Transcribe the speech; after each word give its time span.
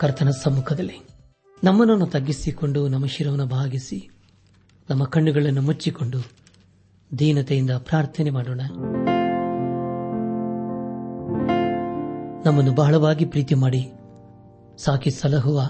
ಕರ್ತನ 0.00 0.30
ಸಮ್ಮುಖದಲ್ಲಿ. 0.30 1.08
ನಮ್ಮನ್ನು 1.64 2.06
ತಗ್ಗಿಸಿಕೊಂಡು, 2.06 2.88
ನಮ್ಮ 2.88 3.06
ಶಿರವನ್ನು 3.06 3.46
ಭಾಗಿಸಿ, 3.46 4.10
ನಮ್ಮ 4.90 5.04
ಕಣ್ಣುಗಳನ್ನು 5.04 5.62
ಮುಚ್ಚಿಕೊಂಡು 5.62 6.18
ದೀನತೆಯಿಂದ 7.18 7.70
ಪ್ರಾರ್ಥನೆ 7.70 8.30
ಮಾಡೋಣ. 8.30 8.60
ನಮ್ಮನ್ನು 12.46 12.74
ಬಹಳವಾಗಿ 12.74 13.24
ಪ್ರೀತಿ 13.24 13.54
ಮಾಡಿ, 13.54 13.92
ಸಾಕಿ 14.78 15.10
ಸಲಹುವ 15.10 15.62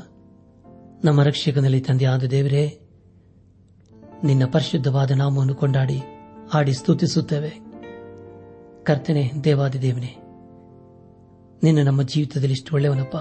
ನಮ್ಮ 1.05 1.23
ರಕ್ಷಕನಲ್ಲಿ 1.23 1.81
ತಂದೆಯಾದ 1.81 2.25
ದೇವರೇ, 2.25 2.81
ನಿನ್ನ 4.25 4.45
ಪರಿಶುದ್ಧವಾದ 4.53 5.11
ನಾಮವನ್ನು 5.11 5.55
ಕೊಂಡಾಡಿ, 5.55 5.99
ಹಾಡಿ 6.55 6.73
ಸ್ತುತಿಸುತ್ತೇವೆ. 6.73 7.51
ಕರ್ತನೆ 8.83 9.33
ದೇವಾದಿ 9.45 9.83
ದೇವನೇ, 9.83 10.17
ನಿನ್ನ 11.63 11.83
ನಮ್ಮ 11.83 12.03
ಜೀವಿತದಲ್ಲಿ 12.03 12.53
ಇಷ್ಟು 12.53 12.75
ಒಳ್ಳೆಯವನಪ್ಪ. 12.75 13.17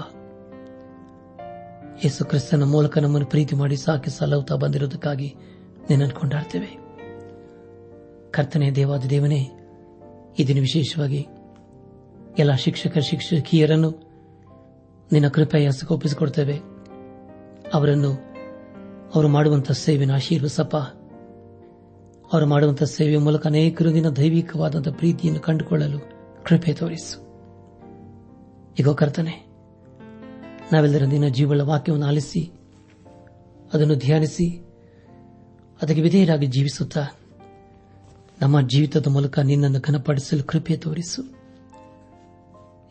ಯೇಸು 1.94 2.24
ಕ್ರಿಸ್ತನ 2.24 2.62
ಮೂಲಕ 2.62 2.98
ನಮ್ಮನ್ನು 2.98 3.26
ಪ್ರೀತಿ 3.26 3.56
ಮಾಡಿ 3.56 3.76
ಸಾಕಿ 3.76 4.10
ಸಲಹುತ್ತಾ 4.10 4.54
ಬಂದಿರುವುದಕ್ಕಾಗಿ 4.54 5.34
ನಿನ್ನನ್ನು 5.90 6.20
ಕೊಂಡಾಡ್ತೇವೆ. 6.20 6.78
ಕರ್ತನೆ 8.30 8.70
ದೇವಾದಿ 8.70 9.10
ದೇವನೇ 9.10 9.50
ಇದನ್ನು 10.38 10.60
ವಿಶೇಷವಾಗಿ 10.60 11.26
ಎಲ್ಲ 12.38 12.52
ಶಿಕ್ಷಕ 12.52 12.98
ಶಿಕ್ಷಕಿಯರನ್ನು 12.98 13.90
ನಿನ್ನ 15.12 15.28
ಕೃಪೆಯ 15.28 15.68
ಒಪ್ಪಿಸಿಕೊಡ್ತೇವೆ. 15.90 16.60
ಅವರನ್ನು 17.74 18.12
ಅವರು 19.14 19.28
ಮಾಡುವಂತಹ 19.28 19.74
ಸೇವೆನ 19.74 20.14
ಆಶೀರ್ವಸಪ್ಪ 20.14 20.76
ಅವರು 22.32 22.46
ಮಾಡುವಂತಹ 22.46 22.84
ಸೇವೆಯ 22.84 23.18
ಮೂಲಕ 23.18 23.46
ಅನೇಕರು 23.46 23.94
ದಿನ 23.94 24.08
ದೈವಿಕವಾದಂತಹ 24.08 24.90
ಪ್ರೀತಿಯನ್ನು 24.90 25.40
ಕಂಡುಕೊಳ್ಳಲು 25.40 25.98
ಕೃಪೆ 26.44 26.72
ತೋರಿಸು. 26.72 27.24
ಈಗ 28.78 28.88
ಕರ್ತನೆ 28.88 29.53
ನಾವೆಲ್ಲರ 30.72 31.10
ದಿನ 31.10 31.28
ಜೀವಳ 31.28 31.60
ವಾಕ್ಯವನ್ನು 31.60 32.06
ಆಲಿಸಿ, 32.06 32.50
ಅದನ್ನು 33.74 33.94
ಧ್ಯಾನಿಸಿ, 33.94 34.64
ಅದಕ್ಕೆ 35.82 36.02
ವಿಧೇಯರಾಗಿ 36.02 36.46
ಜೀವಿಸುತ್ತಾ, 36.46 37.06
ನಮ್ಮ 38.42 38.60
ಜೀವಿತದ 38.60 39.06
ಮೂಲಕ 39.06 39.38
ನಿನ್ನನ್ನು 39.38 39.80
ಘನಪಡಿಸಲು 39.80 40.44
ಕೃಪೆ 40.44 40.76
ತೋರಿಸು. 40.76 41.22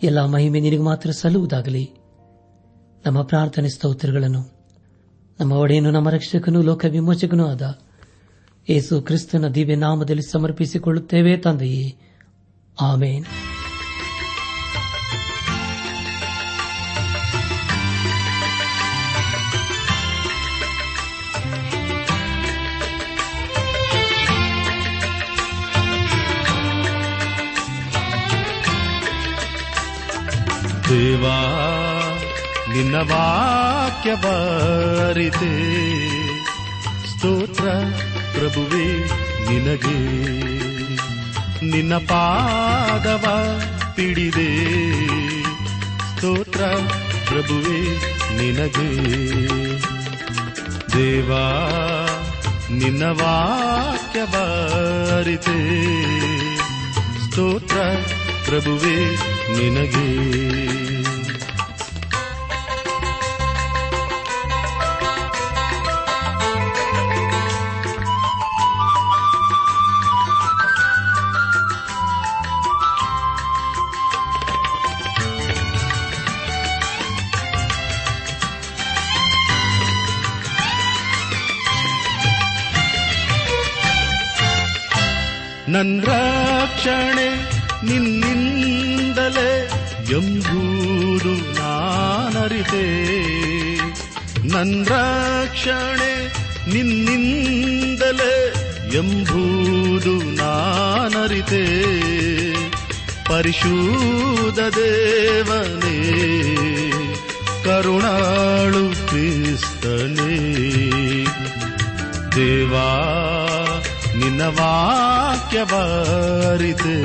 ಎಲ್ಲ 0.03 0.25
ಮಹಿಮೆ 0.25 0.59
ನಿನಗೆ 0.59 0.81
ಮಾತ್ರ 0.81 1.11
ಸಲ್ಲುವುದಾಗಲಿ. 1.11 1.91
ನಮ್ಮ 3.05 3.21
ಪ್ರಾರ್ಥನೆ 3.21 3.69
ಸ್ತೋತ್ರಗಳನ್ನು, 3.69 4.58
ನಮ್ಮ 5.39 5.53
ಒಡೆಯನು, 5.53 5.91
ನಮ್ಮ 5.91 6.09
ರಕ್ಷಕನು 6.09 6.61
ಲೋಕ 6.61 6.85
ವಿಮೋಚಕನೂ 6.85 7.47
ಆದ 7.47 7.80
ಯೇಸು 8.69 9.02
ಕ್ರಿಸ್ತನ 9.02 9.47
ದಿವ್ಯ 9.47 9.75
ನಾಮದಲ್ಲಿ 9.75 10.31
ಸಮರ್ಪಿಸಿಕೊಳ್ಳುತ್ತೇವೆ 10.31 11.37
ತಂದೆಯೇ. 11.37 11.95
ಆಮೇನ್. 12.81 13.25
ದೇವಾ 30.93 31.39
ನಿನ್ನ 32.73 32.95
ವಾಕ್ಯ 32.95 34.15
ಬಾರಿತೆ. 34.15 35.54
ಸ್ತೋತ್ರ 37.08 37.64
ಪ್ರಭುವೇ 38.33 38.87
ನಿನಗೆ. 39.49 39.99
ನಿನ್ನ 41.71 41.98
ಪಾದವ 41.98 43.26
ಪಿಡಿದೆ. 43.95 44.65
ಸ್ತೋತ್ರ 46.15 46.61
ಪ್ರಭುವೇ 47.27 47.81
ನಿನಗೆ. 48.37 49.23
ದೇವಾ, 50.98 51.70
ನಿನ್ನ 52.71 53.04
ವಾಕ್ಯ 53.04 54.23
ಬಾರಿತೆ. 54.23 55.60
ಸ್ತೋತ್ರ 57.30 57.77
ಪ್ರಭುವೇ 58.45 59.17
ನಿನಗೆ. 59.52 60.05
ನನ್ 85.73 85.93
ನನ್ 94.63 94.85
ರಕ್ಷಣೆ 94.85 96.33
ನಿನ್ನಿಂದಲೇ 96.73 98.53
ಎಂಬುದು 98.93 100.23
ನಾನರಿತೆ. 100.23 101.65
ಪರಿಶುದ್ಧ 103.23 104.59
ದೇವನೇ, 104.59 106.21
ಕರುಣಾಳು 107.63 109.07
ಕ್ರಿಸ್ತನೇ. 109.07 110.37
ದೇವಾ, 112.35 112.89
ನಿನ್ನ 114.15 114.41
ವಾಕ್ಯ 114.41 115.63
ಬಾರಿದೆ 115.63 116.99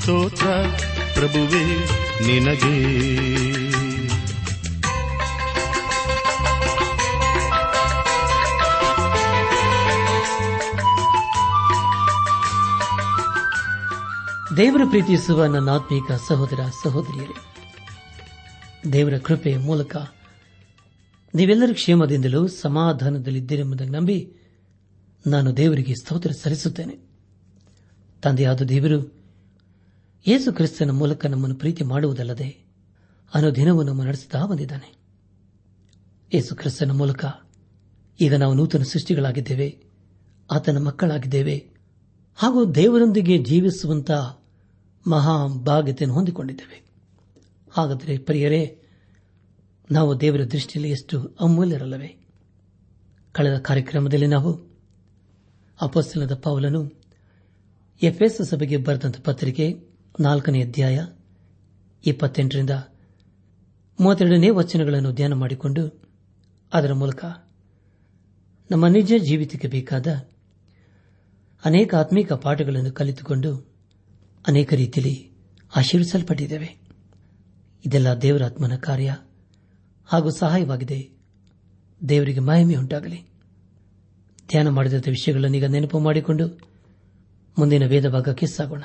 ಸ್ತೋತ್ರ 0.00 0.46
ಪ್ರಭುವೇ 1.14 1.64
ನಿನಗೆ. 2.26 3.02
ದೇವರ 14.56 14.80
ಪ್ರೀತಿಸುವ 14.88 15.44
ನನ್ನ 15.44 15.70
ಆತ್ಮೀಕ 15.70 16.12
ಸಹೋದರ 16.28 16.60
ಸಹೋದರಿಯರೇ, 16.82 17.34
ದೇವರ 18.92 19.18
ಕೃಪೆಯ 19.18 19.58
ಮೂಲಕ 19.58 19.96
ನೀವೆಲ್ಲರೂ 21.34 21.74
ಕ್ಷೇಮದಿಂದಲೂ 21.74 22.48
ಸಮಾಧಾನದಲ್ಲಿದ್ದೀರೆಂಬುದನ್ನು 22.48 23.98
ನಂಬಿ 23.98 24.32
ನಾನು 25.26 25.56
ದೇವರಿಗೆ 25.56 25.94
ಸ್ತೋತ್ರ 25.94 26.30
ಸಲ್ಲಿಸುತ್ತೇನೆ. 26.30 26.98
ತಂದೆಯಾದ 28.22 28.60
ದೇವರು 28.60 29.14
ಯೇಸು 30.26 30.52
ಕ್ರಿಸ್ತನ 30.52 30.90
ಮೂಲಕ 30.90 31.26
ನಮ್ಮನ್ನು 31.26 31.56
ಪ್ರೀತಿ 31.56 31.84
ಮಾಡುವುದಲ್ಲದೆ 31.84 32.66
ಅನುದಿನವೂ 33.34 33.82
ನಮ್ಮ 33.82 34.02
ನಡೆಸುತ್ತಾ 34.02 34.46
ಬಂದಿದ್ದಾನೆ. 34.46 34.96
ಯೇಸು 36.34 36.56
ಕ್ರಿಸ್ತನ 36.56 36.90
ಮೂಲಕ 36.90 37.24
ಈಗ 38.20 38.34
ನಾವು 38.34 38.54
ನೂತನ 38.54 38.82
ಸೃಷ್ಟಿಗಳಾಗಿದ್ದೇವೆ, 38.82 39.82
ಆತನ 40.52 40.78
ಮಕ್ಕಳಾಗಿದ್ದೇವೆ 40.78 41.70
ಹಾಗೂ 42.36 42.74
ದೇವರೊಂದಿಗೆ 42.74 43.38
ಜೀವಿಸುವಂತಹ 43.38 44.41
ಮಹಾಭಾಗ್ಯತೆಯನ್ನು 45.06 46.14
ಹೊಂದಿಕೊಂಡಿದ್ದೇವೆ. 46.14 46.82
ಹಾಗಾದರೆ 47.70 48.18
ಪ್ರಿಯರೇ, 48.18 48.82
ನಾವು 49.90 50.20
ದೇವರ 50.20 50.44
ದೃಷ್ಟಿಯಲ್ಲಿ 50.44 50.90
ಎಷ್ಟು 50.90 51.36
ಅಮೂಲ್ಯರಲ್ಲವೇ. 51.40 52.16
ಕಳೆದ 53.32 53.58
ಕಾರ್ಯಕ್ರಮದಲ್ಲಿ 53.58 54.26
ನಾವು 54.26 54.72
ಅಪಸ್ತಲದ 55.82 56.34
ಪೌಲನು 56.34 56.92
ಎಫ್ಎಸ್ 58.02 58.48
ಸಭೆಗೆ 58.48 58.76
ಬರೆದಂತ 58.76 59.20
ಪತ್ರಿಕೆ 59.20 59.74
ನಾಲ್ಕನೇ 60.20 60.64
ಅಧ್ಯಾಯ 60.64 61.06
ಇಪ್ಪತ್ತೆಂಟರಿಂದ 62.06 62.70
ಮೂವತ್ತೆರಡನೇ 64.00 64.50
ವಚನಗಳನ್ನು 64.50 65.12
ಧ್ಯಾನ 65.12 65.32
ಮಾಡಿಕೊಂಡು 65.32 66.02
ಅದರ 66.72 66.92
ಮೂಲಕ 66.92 67.24
ನಮ್ಮ 68.70 68.86
ನಿಜ 68.86 69.12
ಜೀವಿತಕ್ಕೆ 69.18 69.68
ಬೇಕಾದ 69.68 70.06
ಅನೇಕ 71.64 71.94
ಆತ್ಮೀಕ 71.94 72.32
ಪಾಠಗಳನ್ನು 72.32 72.92
ಕಲಿತುಕೊಂಡು 72.92 73.71
ಅನೇಕ 74.46 74.74
ರೀತಿಯಲ್ಲಿ 74.74 75.30
ಆಶೀರ್ವಿಸಲ್ಪಟ್ಟಿದ್ದೇವೆ. 75.76 76.76
ಇದೆಲ್ಲ 77.86 78.14
ದೇವರಾತ್ಮನ 78.14 78.76
ಕಾರ್ಯ. 78.76 79.16
ಹಾಗೂ 80.06 80.30
ಸಹಾಯವಾಗಿದೆ. 80.30 81.10
ದೇವರಿಗೆ 82.08 82.40
ಮಹಿಮೆ 82.40 82.74
ಉಂಟಾಗಲಿ. 82.74 83.32
ಧ್ಯಾನ 84.48 84.68
ಮಾಡಿದಂಥ 84.68 85.08
ವಿಷಯಗಳನ್ನೀಗ 85.08 85.64
ನೆನಪು 85.64 85.98
ಮಾಡಿಕೊಂಡು 85.98 86.48
ಮುಂದಿನ 87.58 87.86
ವೇದ 87.86 88.08
ಭಾಗಕ್ಕೆ 88.08 88.46
ಸಾಗೋಣ 88.46 88.82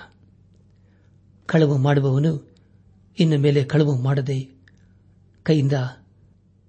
ಕಳವು 1.46 1.78
ಮಾಡುವವನು 1.78 2.50
ಇನ್ನು 3.20 3.38
ಮೇಲೆ 3.38 3.64
ಕಳವು 3.64 4.02
ಮಾಡದೆ 4.02 4.50
ಕೈಯಿಂದ 5.44 5.74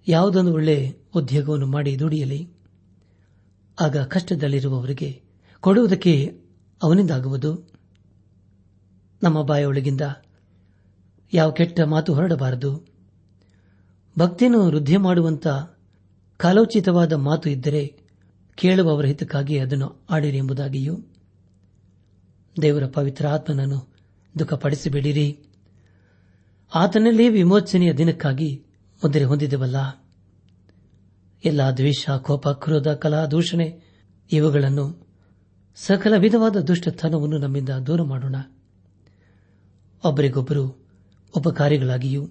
ಯಾವುದೊಂದು 0.09 0.53
ಒಳ್ಳೆ 0.53 0.97
ಉದ್ಯೋಗವನ್ನು 1.15 1.67
ಮಾಡಿ 1.67 1.99
ದುಡಿಯಲಿ. 1.99 2.49
ಆಗ 3.81 3.97
ಕಷ್ಟದಲ್ಲಿರುವವರಿಗೆ 3.97 5.23
ಕೊಡುವುದಕ್ಕೆ 5.61 6.41
ಅವನಿಂದಾಗುವುದು. 6.83 7.78
ನಮ್ಮ 9.23 9.43
ಬಾಯೊಳಗಿಂದ 9.43 10.01
ಯಾವ 11.33 11.51
ಕೆಟ್ಟ 11.51 11.81
ಮಾತು 11.81 12.15
ಹೊರಡಬಾರದು. 12.15 12.87
ಭಕ್ತಿಯನ್ನು 14.19 14.67
ವೃದ್ಧಿ 14.67 14.97
ಮಾಡುವಂತ 14.97 15.47
ಕಾಲೋಚಿತವಾದ 16.37 17.13
ಮಾತು 17.13 17.51
ಇದ್ದರೆ 17.51 17.97
ಕೇಳುವವರ 18.55 19.05
ಹಿತಕ್ಕಾಗಿ 19.05 19.59
ಅದನ್ನು 19.59 20.07
ಆಡಿರಿ 20.11 20.37
ಎಂಬುದಾಗಿಯೂ. 20.37 20.99
ದೇವರ 22.63 22.87
ಪವಿತ್ರ 22.87 23.27
ಆತ್ಮನನ್ನು 23.27 23.95
ದುಃಖಪಡಿಸಿಬಿಡಿರಿ. 24.39 25.39
ಆತನಲ್ಲಿ 26.75 27.29
ವಿಮೋಚನೆಯ 27.29 27.93
ದಿನಕ್ಕಾಗಿ 27.93 28.63
ಮುದ್ರೆ 29.05 29.25
ಹೊಂದಿದೆವಲ್ಲ. 29.25 29.77
ಎಲ್ಲ 31.45 31.63
ದ್ವೇಷ, 31.63 32.11
ಕೋಪ, 32.11 32.49
ಕ್ರೋಧ 32.49 32.89
ಕಲಾ 32.89 33.27
ದೂಷಣೆ 33.27 33.81
ಇವುಗಳನ್ನು 34.33 35.09
ಸಕಲ 35.77 36.15
ವಿಧವಾದ 36.17 36.57
ದುಷ್ಟತನವನ್ನು 36.57 37.39
ನಮ್ಮಿಂದ 37.39 37.69
ದೂರ 37.69 38.03
ಮಾಡೋಣ. 38.03 38.37
ಒಬ್ಬರಿಗೊಬ್ಬರು 40.05 40.89
ಉಪಕಾರಿಗಳಾಗಿಯೂ, 41.37 42.29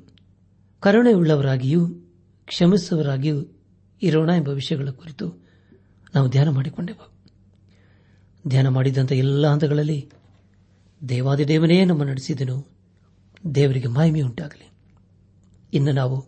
ಕರುಣೆಯುಳ್ಳವರಾಗಿಯೂ, 0.79 1.87
ಕ್ಷಮಿಸುವವರಾಗಿಯೂ 2.45 3.61
ಇರೋಣ 4.01 4.29
ಎಂಬ 4.29 4.49
ವಿಷಯಗಳ 4.49 4.89
ಕುರಿತು 4.89 5.47
ನಾವು 6.15 6.29
ಧ್ಯಾನ 6.29 6.49
ಮಾಡಿಕೊಂಡೆವು. 6.49 7.11
ಧ್ಯಾನ 8.47 8.67
ಮಾಡಿದಂಥ 8.67 9.11
ಎಲ್ಲ 9.11 9.47
ಹಂತಗಳಲ್ಲಿ 9.47 10.09
ದೇವಾದಿದೇವನೇ 11.09 11.85
ನಮ್ಮ 11.85 12.03
ನಡೆಸಿದನು, 12.03 12.67
ದೇವರಿಗೆ 13.55 13.87
ಮಾಹಿಮಿ 13.87 14.21
ಉಂಟಾಗಲಿ. 14.21 14.71
ಇನ್ನು 15.73 15.91
ನಾವು 15.91 16.25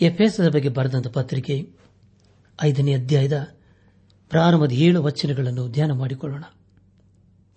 ಎಫ್ಎಸ್ದ 0.00 0.48
ಬಗ್ಗೆ 0.48 0.68
ಬರೆದಂಥ 0.68 1.06
ಪತ್ರಿಕೆ 1.06 1.72
ಐದನೇ 2.62 2.94
ಅಧ್ಯಾಯದ 2.94 3.48
ಪ್ರಾರಂಭದ 4.30 4.72
ಏಳು 4.72 5.02
ವಚನಗಳನ್ನು 5.02 5.68
ಧ್ಯಾನ 5.68 5.92
ಮಾಡಿಕೊಳ್ಳೋಣ. 5.92 6.44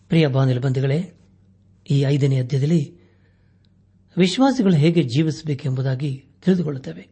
ಪ್ರಿಯ 0.07 0.27
ಬಾಂಧವ 0.27 0.59
ಬಂಧುಗಳೇ 0.59 1.18
ಈ 1.89 1.99
ಐದನೇ 1.99 2.39
ಅಧ್ಯಾಯದಲ್ಲಿ 2.39 2.99
ವಿಶ್ವಾಸಿಗಳು 4.17 4.75
ಹೇಗೆ 4.75 5.03
ಜೀವಿಸಬೇಕೆಂಬುದಾಗಿ 5.03 6.25
ತಿಳಿದುಕೊಳ್ಳುತ್ತೇವೆ. 6.45 7.07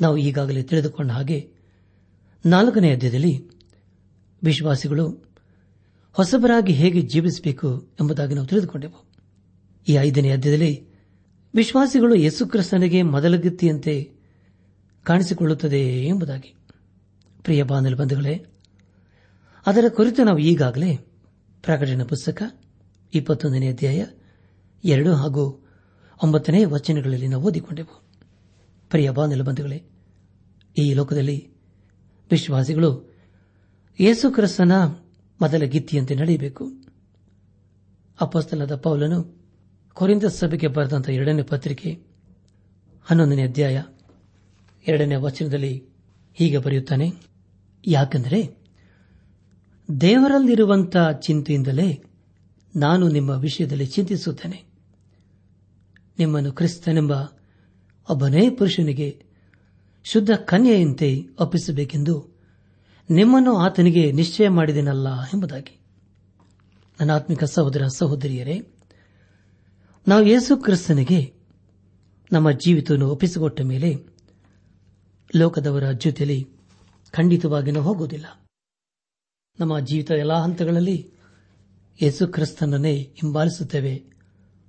ನಾವು 0.00 0.16
ಈಗಾಗಲೇ 0.16 0.62
ತಿಳಿದುಕೊಂಡ 0.62 1.10
ಹಾಗೆ 1.10 1.50
ನಾಲ್ಕನೇ 2.46 2.92
ಅಧ್ಯಾಯದಲ್ಲಿ 2.92 3.50
ವಿಶ್ವಾಸಿಗಳು 4.44 5.10
ಹೊಸಬರಾಗಿ 6.12 6.72
ಹೇಗೆ 6.72 7.02
ಜೀವಿಸಬೇಕು 7.02 7.88
ಎಂಬುದಾಗಿ 8.00 8.34
ನಾವು 8.34 8.46
ತಿಳಿದುಕೊಂಡೆವು. 8.46 9.10
ಈ 9.88 9.92
ಐದನೇ 9.92 10.30
ಅಧ್ಯಾಯದಲ್ಲಿ 10.30 10.88
ವಿಶ್ವಾಸಿಗಳು 11.54 12.14
ಯೇಸುಕ್ರಿಸ್ತನಿಗೆ 12.14 13.02
ಮೊದಲಗತ್ತಿಯಂತೆ 13.02 14.12
ಕಾಣಿಸಿಕೊಳ್ಳುತ್ತದೆ 15.02 16.04
ಎಂಬುದಾಗಿ. 16.06 16.54
ಪ್ರಿಯ 17.42 17.62
ಬಾಂಧವ 17.62 17.96
ಬಂಧುಗಳೇ, 17.96 18.44
ಅದರ 19.66 19.84
ಕುರಿತು 19.88 20.24
ನಾವು 20.24 20.38
ಈಗಾಗಲೇ 20.38 20.96
ಪ್ರಕಟಣೆ 21.62 22.04
ಪುಸ್ತಕ 22.04 22.42
ಇಪ್ಪತ್ತೊಂದನೇ 23.14 23.68
ಅಧ್ಯಾಯ 23.68 24.06
ಎರಡು 24.84 25.14
ಹಾಗೂ 25.14 25.66
ಒಂಬತ್ತನೇ 26.24 26.64
ವಚನಗಳಲ್ಲಿ 26.64 27.28
ನಾವು 27.28 27.42
ಓದಿಕೊಂಡೆವು. 27.42 28.02
ಪ್ರಿಯ 28.90 29.10
ಬಾಂಧವ 29.10 29.44
ಬಂಧುಗಳೇ, 29.44 29.82
ಈ 30.78 30.94
ಲೋಕದಲ್ಲಿ 30.94 31.50
ವಿಶ್ವಾಸಿಗಳು 32.30 32.90
ಯೇಸು 34.00 34.30
ಕ್ರಿಸ್ತನ 34.30 34.72
ಮೊದಲ 35.40 35.62
ಗಿತ್ತಿಯಂತೆ 35.64 36.14
ನಡೆಯಬೇಕು. 36.14 36.64
ಅಪಸ್ತಲದ 38.20 38.74
ಪೌಲನು 38.76 39.18
ಕೊರಿಂದ 39.92 40.24
ಸಭೆಗೆ 40.24 40.68
ಬರೆದಂತಹ 40.68 41.12
ಎರಡನೇ 41.12 41.42
ಪತ್ರಿಕೆ 41.42 41.90
ಹನ್ನೊಂದನೇ 43.06 43.42
ಅಧ್ಯಾಯ 43.42 43.82
ಎರಡನೇ 44.88 45.14
ವಚನದಲ್ಲಿ 45.14 45.84
ಹೀಗೆ 46.34 46.58
ಬರೆಯುತ್ತಾನೆ, 46.58 47.12
ಯಾಕೆಂದರೆ 47.86 48.40
ದೇವರಲ್ಲಿರುವಂತಹ 50.00 51.10
ಚಿಂತೆಯಿಂದಲೇ 51.10 52.04
ನಾನು 52.76 53.08
ನಿಮ್ಮ 53.08 53.30
ವಿಷಯದಲ್ಲಿ 53.30 53.86
ಚಿಂತಿಸುತ್ತೇನೆ. 53.86 54.64
ನಿಮ್ಮನ್ನು 56.18 56.52
ಕ್ರಿಸ್ತನೆಂಬ 56.52 57.12
ಒಬ್ಬನೇ 58.10 58.50
ಪುರುಷನಿಗೆ 58.50 59.24
ಶುದ್ಧ 60.04 60.30
ಕನ್ಯೆಯಂತೆ 60.30 61.24
ಒಪ್ಪಿಸಬೇಕೆಂದು 61.40 62.30
ನಿಮ್ಮನ್ನು 63.10 63.56
ಆತನಿಗೆ 63.56 64.12
ನಿಶ್ಚಯ 64.12 64.48
ಮಾಡಿದೆನಲ್ಲ 64.48 65.22
ಎಂಬುದಾಗಿ. 65.22 65.80
ನನ್ನ 67.00 67.10
ಆತ್ಮಿಕ 67.10 67.44
ಸಹೋದರ 67.44 67.86
ಸಹೋದರಿಯರೇ, 67.86 68.68
ನಾವು 70.08 70.26
ಯೇಸು 70.26 70.56
ಕ್ರಿಸ್ತನಿಗೆ 70.56 71.34
ನಮ್ಮ 72.32 72.50
ಜೀವಿತವನ್ನು 72.50 73.10
ಒಪ್ಪಿಸಿಕೊಟ್ಟ 73.10 73.60
ಮೇಲೆ 73.60 74.06
ಲೋಕದವರ 75.36 75.90
ಜೊತೆಯಲ್ಲಿ 75.90 76.48
ಖಂಡಿತವಾಗಿನೂ 77.10 77.82
ಹೋಗುವುದಿಲ್ಲ. 77.82 78.48
ನಮ್ಮ 79.60 79.80
ಜೀವಿತ 79.80 80.10
ಎಲ್ಲಾ 80.10 80.42
ಹಂತಗಳಲ್ಲಿ 80.42 81.10
ಯೇಸು 82.02 82.28
ಕ್ರಿಸ್ತನನ್ನೇ 82.28 82.94
ಹಿಂಬಾಲಿಸುತ್ತೇವೆ. 82.94 84.04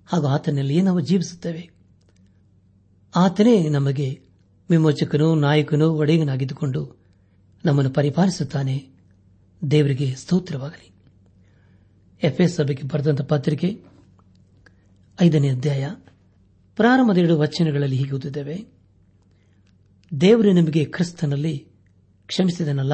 ಹಾಗೂ 0.05 0.27
ಆತನಲ್ಲಿಯೇ 0.27 0.81
ನಾವು 0.81 0.99
ಜೀವಿಸುತ್ತೇವೆ. 0.99 1.69
ಆತನೇ 3.15 3.69
ನಮಗೆ 3.69 4.21
ವಿಮೋಚಕನು 4.69 5.35
ನಾಯಕನು 5.35 5.91
ಒಡೆಯನಾಗಿದ್ದುಕೊಂಡು 5.91 6.95
ನಮ್ಮನ್ನು 7.65 7.91
ಪರಿಪಾಲಿಸುತ್ತಾನೆ. 7.91 8.89
ದೇವರಿಗೆ 9.71 10.15
ಸ್ತೋತ್ರವಾಗಲಿ. 10.15 10.91
ಎಫ್ಎಸ್ 12.23 12.55
ಸಭೆಗೆ 12.55 12.83
ಬರೆದಂತಹ 12.83 13.23
ಪತ್ರಿಕೆ 13.23 13.83
ಐದನೇ 15.21 15.49
ಅಧ್ಯಾಯ 15.49 15.89
ಪ್ರಾರಂಭದ 16.75 17.17
ಎರಡು 17.17 17.39
ವಚನಗಳಲ್ಲಿ 17.39 17.95
ಹೀಗೆ 17.95 18.11
ಓದಿದ್ದೇವೆ 18.11 18.65
ದೇವರು 20.21 20.51
ನಿಮಗೆ 20.51 20.85
ಕ್ರಿಸ್ತನಲ್ಲಿ 20.85 21.67
ಕ್ಷಮಿಸಿದನಲ್ಲ. 22.27 22.93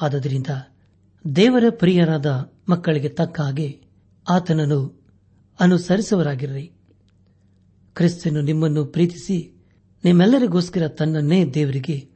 ಆದ್ದರಿಂದ 0.00 0.46
ದೇವರ 1.34 1.64
ಪ್ರಿಯರಾದ 1.70 2.52
ಮಕ್ಕಳಿಗೆ 2.68 3.08
ತಕ್ಕ 3.08 3.40
ಹಾಗೆ 3.40 3.82
ಆತನನ್ನು 4.28 5.04
ಅನುಸರಿಸುವರಾಗಿರ್ರಿ 5.60 6.72
ಕ್ರಿಸ್ತನು 7.94 8.40
ನಿಮ್ಮನ್ನು 8.40 8.84
ಪ್ರೀತಿಸಿ 8.84 9.66
ನಿಮ್ಮೆಲ್ಲರಿಗೋಸ್ಕರ 10.04 10.88
ತನ್ನನ್ನೇ 10.88 11.44
ದೇವರಿಗೆ 11.44 12.08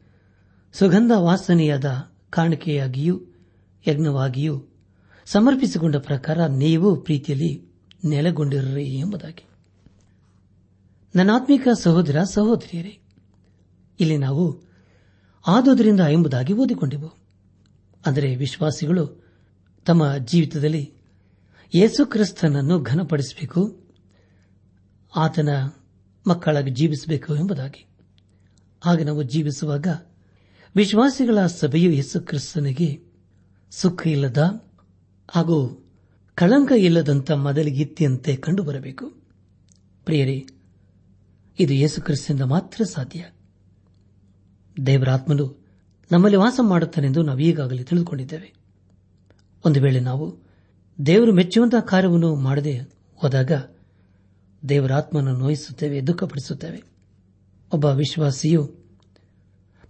ಸುಗಂಧ 0.72 1.10
ವಾಸನೆಯಾದ 1.16 1.84
ಕಾಣಿಕೆಯಾಗಿಯೂ 2.30 3.20
ಯಜ್ಞವಾಗಿಯೂ 3.88 4.64
ಸಮರ್ಪಿಸಿಕೊಂಡ 5.26 5.96
ಪ್ರಕಾರ 5.96 6.46
ನೀವು 6.46 6.96
ಪ್ರೀತಿಯಲ್ಲಿ 6.96 7.68
ನೆಲೆಗೊಂಡಿರ್ರಿ 8.04 8.84
ಎಂಬುದಾಗಿ. 8.84 9.44
ನನ್ನಾತ್ಮಿಕ 11.14 11.68
ಸಹೋದರ 11.78 12.22
ಸಹೋದರಿಯರೇ, 12.22 12.98
ಇಲ್ಲಿ 14.00 14.16
ನಾವು 14.16 14.62
ಆದುದರಿಂದ 15.46 16.00
ಎಂಬುದಾಗಿ 16.00 16.52
ಓದಿಕೊಂಡೆವು 16.52 17.23
ಅಂದರೆ 18.06 18.36
ವಿಶ್ವಾಸಿಗಳು 18.36 19.24
ತಮ್ಮ 19.86 20.16
ಜೀವಿತದಲ್ಲಿ 20.16 20.92
ಯೇಸುಕ್ರಿಸ್ತನನ್ನು 21.74 22.82
ಘನಪಡಿಸಬೇಕು, 22.82 23.80
ಆತನ 25.16 25.48
ಮಕ್ಕಳಾಗಿ 26.26 26.70
ಜೀವಿಸಬೇಕು 26.70 27.36
ಎಂಬುದಾಗಿ. 27.36 27.86
ಹಾಗೆ 28.84 29.04
ನಾವು 29.04 29.22
ಜೀವಿಸುವಾಗ 29.22 29.86
ವಿಶ್ವಾಸಿಗಳ 30.76 31.46
ಸಭೆಯು 31.46 31.90
ಯೇಸುಕ್ರಿಸ್ತನಿಗೆ 31.90 33.00
ಸುಖ 33.70 34.06
ಇಲ್ಲದ 34.06 34.70
ಹಾಗೂ 35.30 35.84
ಕಳಂಕ 36.34 36.72
ಇಲ್ಲದಂತ 36.72 37.30
ಮೊದಲಿಗಿತ್ತಿಯಂತೆ 37.30 38.36
ಕಂಡುಬರಬೇಕು. 38.36 39.10
ಪ್ರಿಯರೇ, 40.04 40.46
ಇದು 41.58 41.74
ಯೇಸುಕ್ರಿಸ್ತಿಂದ 41.74 42.40
ಮಾತ್ರ 42.40 42.84
ಸಾಧ್ಯ. 42.84 43.24
ದೇವರಾತ್ಮನು 44.86 45.63
ನಮ್ಮಲ್ಲಿ 46.14 46.38
ವಾಸ 46.38 46.60
ಮಾಡುತ್ತಾನೆಂದು 46.62 47.22
ನಾವು 47.22 47.38
ಈಗಾಗಲೇ 47.38 47.82
ತಿಳಿದುಕೊಂಡಿದ್ದೇವೆ. 47.82 48.54
ಒಂದು 49.64 49.82
ವೇಳೆ 49.82 50.00
ನಾವು 50.00 50.38
ದೇವರು 51.06 51.32
ಮೆಚ್ಚುವಂತಹ 51.32 51.80
ಕಾರ್ಯವನ್ನು 51.80 52.34
ಮಾಡದೆ 52.34 52.78
ಹೋದಾಗ 53.14 53.50
ದೇವರ 53.50 54.68
ದೇವರಾತ್ಮನನ್ನು 54.68 55.38
ನೋಯಿಸುತ್ತೇವೆ, 55.38 56.06
ದುಃಖಪಡಿಸುತ್ತೇವೆ. 56.06 56.82
ಒಬ್ಬ 57.72 57.84
ವಿಶ್ವಾಸಿಯು 57.84 58.74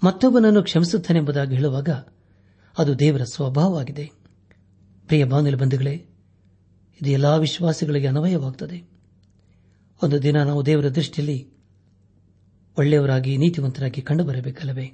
ಮತ್ತೊಬ್ಬನನ್ನು 0.04 0.62
ಕ್ಷಮಿಸುತ್ತಾನೆಂಬುದಾಗಿ 0.62 1.54
ಹೇಳುವಾಗ 1.54 1.88
ಅದು 2.78 2.98
ದೇವರ 2.98 3.22
ಸ್ವಭಾವವಾಗಿದೆ. 3.22 4.10
ಪ್ರಿಯ 5.06 5.24
ಬಾಂಧವ 5.24 5.56
ಬಂಧುಗಳೇ, 5.56 6.06
ಇದು 7.02 7.10
ಎಲ್ಲಾ 7.10 7.36
ವಿಶ್ವಾಸಿಗಳಿಗೆ 7.36 8.06
ಅನ್ವಯವಾಗುತ್ತದೆ. 8.06 8.90
ಒಂದು 10.02 10.22
ದಿನ 10.22 10.42
ನಾವು 10.42 10.66
ದೇವರ 10.66 10.88
ದೃಷ್ಟಿಯಲ್ಲಿ 10.88 11.48
ಒಳ್ಳೆಯವರಾಗಿ, 12.78 13.36
ನೀತಿವಂತರಾಗಿ 13.36 14.02
ಕಂಡುಬರಬೇಕಲ್ಲವೇ? 14.02 14.92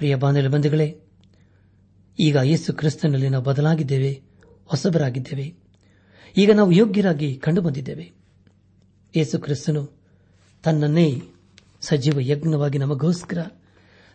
ಪ್ರಿಯ 0.00 0.14
ಬಾಂಧವ 0.14 0.48
ಬಂಧುಗಳೇ, 0.48 1.00
ಈಗ 2.20 2.36
ಯೇಸು 2.36 2.72
ಕ್ರಿಸ್ತನಲ್ಲಿ 2.72 3.28
ನಾವು 3.28 3.44
ಬದಲಾಗಿದ್ದೇವೆ, 3.44 4.22
ಹೊಸಬರಾಗಿದ್ದೇವೆ. 4.64 5.54
ಈಗ 6.36 6.50
ನಾವು 6.50 6.72
ಯೋಗ್ಯರಾಗಿ 6.72 7.36
ಕಂಡುಬಂದಿದ್ದೇವೆ. 7.36 8.12
ಯೇಸು 9.16 9.38
ಕ್ರಿಸ್ತನು 9.38 9.90
ತನ್ನನ್ನೇ 10.62 11.22
ಸಜೀವ 11.80 12.20
ಯಜ್ಞವಾಗಿ 12.20 12.78
ನಮಗೋಸ್ಕರ, 12.78 13.38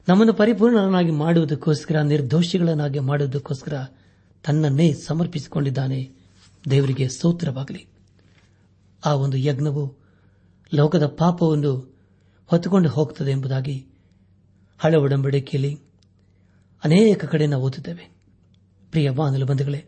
ನಮ್ಮನ್ನು 0.09 0.33
ಪರಿಪೂರ್ಣನಾಗಿ 0.33 1.11
ಮಾಡುವುದಕ್ಕೋಸ್ಕರ, 1.11 2.01
ನಿರ್ದೋಷಿಗಳನ್ನಾಗಿ 2.01 2.99
ಮಾಡುವುದಕ್ಕೋಸ್ಕರ 2.99 3.73
ತನ್ನನ್ನೇ 4.43 4.93
ಸಮರ್ಪಿಸಿಕೊಂಡಿದ್ದಾನೆ. 4.93 6.11
ದೇವರಿಗೆ 6.69 7.09
ಸ್ತೋತ್ರವಾಗಲಿ. 7.09 7.87
ಆ 9.05 9.13
ಒಂದು 9.13 9.37
ಯಜ್ಞವು 9.37 9.97
ಲೋಕದ 10.73 11.05
ಪಾಪವನ್ನು 11.05 11.97
ಹೊತ್ತುಕೊಂಡು 12.45 12.89
ಹೋಗುತ್ತದೆ 12.89 13.31
ಎಂಬುದಾಗಿ 13.31 13.87
ಹಳೆ 14.77 14.97
ಒಡಂಬಡಿಕೆಯಲ್ಲಿ 14.97 15.79
ಅನೇಕ 16.83 17.25
ಕಡೆ 17.25 17.47
ನಾವು 17.47 17.63
ಓದುತ್ತೇವೆ. 17.63 18.15
ಪ್ರಿಯ 18.91 19.09
ಬಾಂಧಲು 19.09 19.45
ಬಂಧುಗಳೇ, 19.45 19.85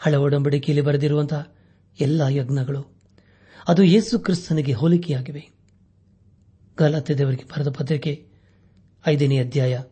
ಹಳೆ 0.00 0.16
ಒಡಂಬಡಿಕೆಯಲ್ಲಿ 0.16 0.86
ಬರೆದಿರುವಂತಹ 0.86 1.52
ಎಲ್ಲ 2.00 2.22
ಯಜ್ಞಗಳು, 2.28 2.96
ಅದು 3.68 3.82
ಯೇಸು 3.82 4.18
ಕ್ರಿಸ್ತನಿಗೆ 4.18 4.72
ಹೋಲಿಕೆಯಾಗಿವೆ. 4.72 5.48
ಗಲಾತೆ 6.78 7.14
ದೇವರಿಗೆ 7.14 7.44
ಬರೆದ 7.44 7.68
ಪತ್ರಿಕೆ 7.68 8.28
ಐದನೇ 9.06 9.38
ಅಧ್ಯಾಯ 9.38 9.82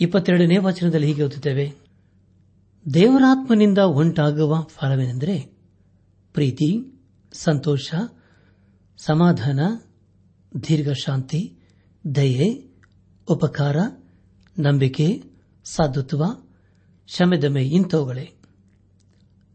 ಇಪ್ಪತ್ತೆರಡನೇ 0.00 0.58
ವಚನದಲ್ಲಿ 0.58 1.06
ಹೀಗೆ 1.06 1.22
ಓದುತ್ತೇವೆ, 1.22 1.72
ದೇವರಾತ್ಮನಿಂದ 2.94 3.78
ಉಂಟಾಗುವ 3.78 4.62
ಫಲವೇನೆಂದರೆ 4.68 5.38
ಪ್ರೀತಿ, 6.34 6.70
ಸಂತೋಷ, 7.32 7.94
ಸಮಾಧಾನ, 8.98 9.60
ದೀರ್ಘಶಾಂತಿ, 10.68 11.58
ದಯೆ 12.14 12.71
ಉಪಕಾರ, 13.32 13.76
ನಂಬಿಕೆ, 14.58 15.22
ಸಾಧುತ್ವ 15.64 16.24
ಶಮೆದಮೆ 17.06 17.64
ಇಂಥವುಗಳೇ. 17.64 18.32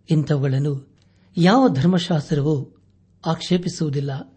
ಇಂಥವುಗಳನ್ನು 0.09 0.95
ಯಾವ 1.37 1.69
ಧರ್ಮಶಾಸ್ತ್ರವೂ 1.69 2.81
ಆಕ್ಷೇಪಿಸುವುದಿಲ್ಲ. 3.25 4.33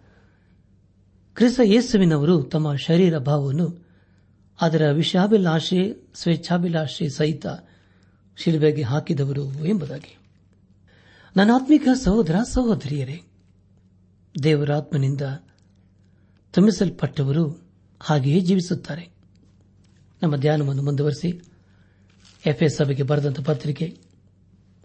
ಕ್ರಿಸ್ತ 1.34 1.60
ಯೇಸುವಿನವರು 1.64 2.42
ತಮ್ಮ 2.42 2.74
ಶರೀರ 2.74 3.18
ಭಾವವನ್ನು 3.18 3.86
ಅದರ 4.60 4.90
ವಿಷಾಭಿಲಾಷೆ, 4.92 6.10
ಸ್ವೇಚ್ಛಾಭಿಲಾಷೆ 6.14 7.08
ಸಹಿತ 7.08 7.46
ಶಿಲ್ಬೆಗೆ 8.36 8.82
ಹಾಕಿದವರು 8.82 9.66
ಎಂಬುದಾಗಿ. 9.66 10.18
ನನಾತ್ಮಿಕ 11.36 11.88
ಸಹೋದರ, 12.04 12.36
ಸಹೋದರಿಯರೇ, 12.42 13.22
ದೇವರಾತ್ಮನಿಂದ 14.42 15.22
ತುಂಬಿಸಲ್ಪಟ್ಟವರು 16.52 17.68
ಹಾಗೆಯೇ 18.00 18.40
ಜೀವಿಸುತ್ತಾರೆ. 18.40 19.19
ನಮ್ಮ 20.22 20.36
ಧ್ಯಾನವನ್ನು 20.36 20.82
ಮುಂದುವರೆಸಿ 20.82 21.28
ಎಫ್ಎ 22.46 22.68
ಸಭೆಗೆ 22.68 23.02
ಬರೆದಂತ 23.02 23.40
ಪತ್ರಿಕೆ 23.40 23.98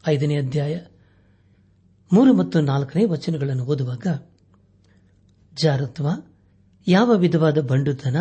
ಐದನೇ 0.08 0.38
ಅಧ್ಯಾಯ 0.38 0.80
ಮೂರು 2.13 2.34
ಮತ್ತು 2.34 2.62
ನಾಲ್ಕನೇ 2.62 3.06
ವಚನಗಳನ್ನು 3.06 3.65
ಓದುವಾಗ, 3.65 4.08
ಜಾರತ್ವ, 5.54 6.08
ಯಾವ 6.88 7.12
ವಿಧವಾದ 7.12 7.58
ಬಂಡುತನ, 7.58 8.15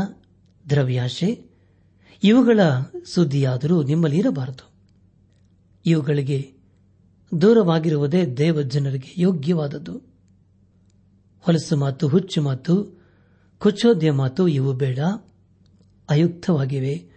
ದ್ರವ್ಯಾಶೆ, 0.71 1.51
ಇವುಗಳ 2.25 2.61
ಸುದ್ದಿಯಾದರೂ 3.15 3.83
ನಿಮ್ಮಲ್ಲಿ 3.83 4.19
ಇರಬಾರದು. 4.19 4.71
ಇವುಗಳಿಗೆ 5.87 6.53
ದೂರವಾಗಿರುವುದೇ 7.41 8.27
ದೇವಜನರಿಗೆ 8.27 9.15
ಯೋಗ್ಯವಾದದ್ದು. 9.17 10.03
ಹೊಲಸು 11.41 11.77
ಮಾತು, 11.77 12.09
ಹುಚ್ಚು 12.09 12.43
ಮಾತು, 12.43 13.03
ಕುಚೋದ್ಯ 13.59 14.11
ಮಾತು 14.11 14.49
ಇವು 14.49 14.73
ಬೇಡ. 14.73 14.99
ಅಯುಕ್ತವಾಗಿವೆ 16.11 17.15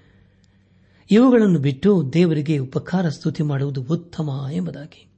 ಇವುಗಳನ್ನು 1.12 1.60
ಬಿಟ್ಟು 1.60 2.14
ದೇವರಿಗೆ 2.14 2.58
ಉಪಕಾರ 2.58 3.10
ಸ್ತುತಿ 3.10 3.44
ಮಾಡುವುದು 3.44 3.84
ಉತ್ತಮ 3.84 4.48
ಎಂಬುದಾಗಿ. 4.52 5.10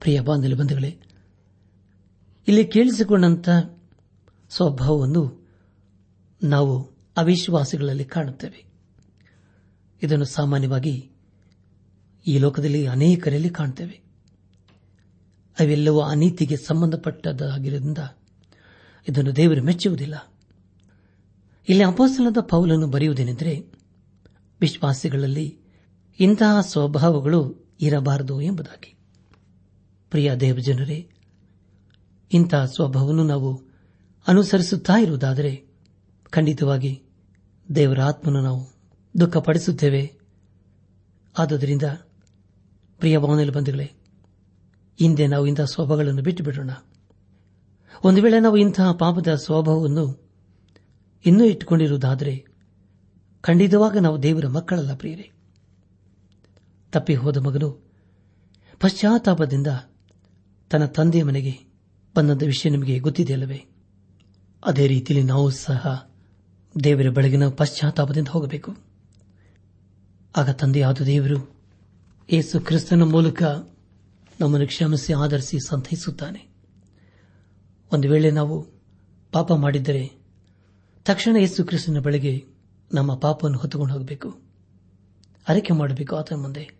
ಪ್ರಿಯ 0.00 0.20
ಬಂಧುಗಳೇ, 0.20 1.00
ಇಲ್ಲಿ 2.48 2.64
ಕೇಳಿಸಿಕೊಂಡಂತ 2.64 3.48
ಸ್ವಭಾವವನ್ನು 4.50 5.48
ನಾವು 6.42 6.82
ಅವಿಶ್ವಾಸಿಗಳಲ್ಲಿ 7.16 8.04
ಕಾಣುತ್ತೇವೆ. 8.04 8.68
ಇದನ್ನು 10.02 10.24
ಸಾಮಾನ್ಯವಾಗಿ 10.24 11.10
ಈ 12.26 12.38
ಲೋಕದಲ್ಲಿ 12.38 12.86
ಅನೇಕರಲ್ಲಿ 12.86 13.50
ಕಾಣುತ್ತೇವೆ 13.50 14.00
ಅವೆಲ್ಲವೂ 15.60 16.00
ಅನೀತಿಗೆ 16.00 16.56
ಸಂಬಂಧಪಟ್ಟದಾಗಿರುವುದರಿಂದ 16.56 17.98
ಇದನ್ನು 19.08 19.36
ದೇವರು 19.36 19.64
ಮೆಚ್ಚುವುದಿಲ್ಲ. 19.64 20.32
ಇಲ್ಲಿ 21.68 21.84
ಅಪೋಸಲದ 21.84 22.36
ಪೌಲನ್ನು 22.40 22.86
ಬರೆಯುವುದೇನೆಂದರೆ, 22.86 23.72
ವಿಶ್ವಾಸಿಗಳಲ್ಲಿ 24.60 25.58
ಇಂತಹ 26.20 26.60
ಸ್ವಭಾವಗಳು 26.60 27.68
ಇರಬಾರದು 27.80 28.40
ಎಂಬುದಾಗಿ. 28.40 28.98
ಪ್ರಿಯ 30.10 30.34
ದೇವಜನರೇ 30.34 31.10
ಇಂತಹ 32.32 32.64
ಸ್ವಭಾವವನ್ನು 32.64 33.24
ನಾವು 33.24 33.62
ಅನುಸರಿಸುತ್ತಾ 34.28 34.92
ಇರುವುದಾದರೆ, 34.96 35.66
ಖಂಡಿತವಾಗಿ 36.30 37.02
ದೇವರ 37.74 38.02
ಆತ್ಮನು 38.02 38.42
ನಾವು 38.42 38.68
ದುಃಖಪಡಿಸುತ್ತೇವೆ. 39.20 40.18
ಆದುದರಿಂದ, 41.38 41.82
ಪ್ರಿಯ 42.98 43.18
ಭಾವನೆಯಲ್ಲಿ 43.18 43.54
ಬಂಧುಗಳೇ, 43.54 43.92
ಹಿಂದೆ 44.98 45.26
ನಾವು 45.26 45.46
ಇಂತಹ 45.46 45.64
ಸ್ವಭಾವಗಳನ್ನು 45.64 46.22
ಬಿಟ್ಟು 46.22 46.44
ಬಿಡೋಣ 46.44 46.70
ಒಂದು 48.04 48.22
ವೇಳೆ 48.22 48.40
ನಾವು 48.40 48.56
ಇಂತಹ 48.56 48.92
ಪಾಪದ 48.92 49.34
ಸ್ವಭಾವವನ್ನು 49.34 50.27
ಇನ್ನೂ 51.26 51.44
ಇಟ್ಟುಕೊಂಡಿರುವುದಾದರೆ 51.44 52.46
ಖಂಡಿತವಾಗ 53.40 53.96
ನಾವು 53.98 54.22
ದೇವರ 54.22 54.46
ಮಕ್ಕಳಲ್ಲ 54.46 54.94
ಪ್ರಿಯರೇ. 54.94 55.30
ತಪ್ಪಿ 56.92 57.14
ಹೋದ 57.14 57.36
ಮಗನು 57.36 57.88
ಪಶ್ಚಾತ್ತಾಪದಿಂದ 58.80 59.66
ತನ್ನ 60.70 60.84
ತಂದೆಯ 60.84 61.22
ಮನೆಗೆ 61.22 61.58
ಬಂದಂತ 62.16 62.42
ವಿಷಯ 62.42 62.70
ನಿಮಗೆ 62.70 62.98
ಗೊತ್ತಿದೆಯಲ್ಲವೇ 62.98 63.64
ಅದೇ 64.64 64.86
ರೀತಿಯಲ್ಲಿ 64.86 65.28
ನಾವು 65.28 65.50
ಸಹ 65.50 66.10
ದೇವರ 66.84 67.10
ಬೆಳಗಿನ 67.10 67.48
ಪಶ್ಚಾತ್ತಾಪದಿಂದ 67.48 68.28
ಹೋಗಬೇಕು. 68.28 68.76
ಆಗ 70.36 70.50
ತಂದೆಯಾದ 70.50 71.00
ದೇವರು 71.00 71.56
ಏಸು 72.30 72.60
ಕ್ರಿಸ್ತನ 72.60 73.02
ಮೂಲಕ 73.02 73.42
ನಮ್ಮನ್ನು 74.40 74.66
ಕ್ಷಮಿಸಿ, 74.66 75.12
ಆಧರಿಸಿ, 75.12 75.58
ಸಂತೈಸುತ್ತಾನೆ. 75.66 76.48
ಒಂದು 77.92 78.08
ವೇಳೆ 78.08 78.30
ನಾವು 78.30 78.66
ಪಾಪ 79.32 79.52
ಮಾಡಿದ್ದರೆ 79.52 80.17
ತಕ್ಷಣ 81.08 81.36
ಯೇಸು 81.36 81.64
ಕ್ರಿಸ್ತನ 81.64 81.98
ಬಳಿಗೆ 81.98 82.44
ನಮ್ಮ 82.94 83.14
ಪಾಪವನ್ನು 83.14 83.58
ಹೊತ್ತುಕೊಂಡು 83.58 83.94
ಹೋಗಬೇಕು. 83.94 84.40
ಅರಿಕೆ 85.48 85.72
ಮಾಡಬೇಕು 85.72 86.16
ಆತನ 86.16 86.36
ಮುಂದೆ. 86.36 86.78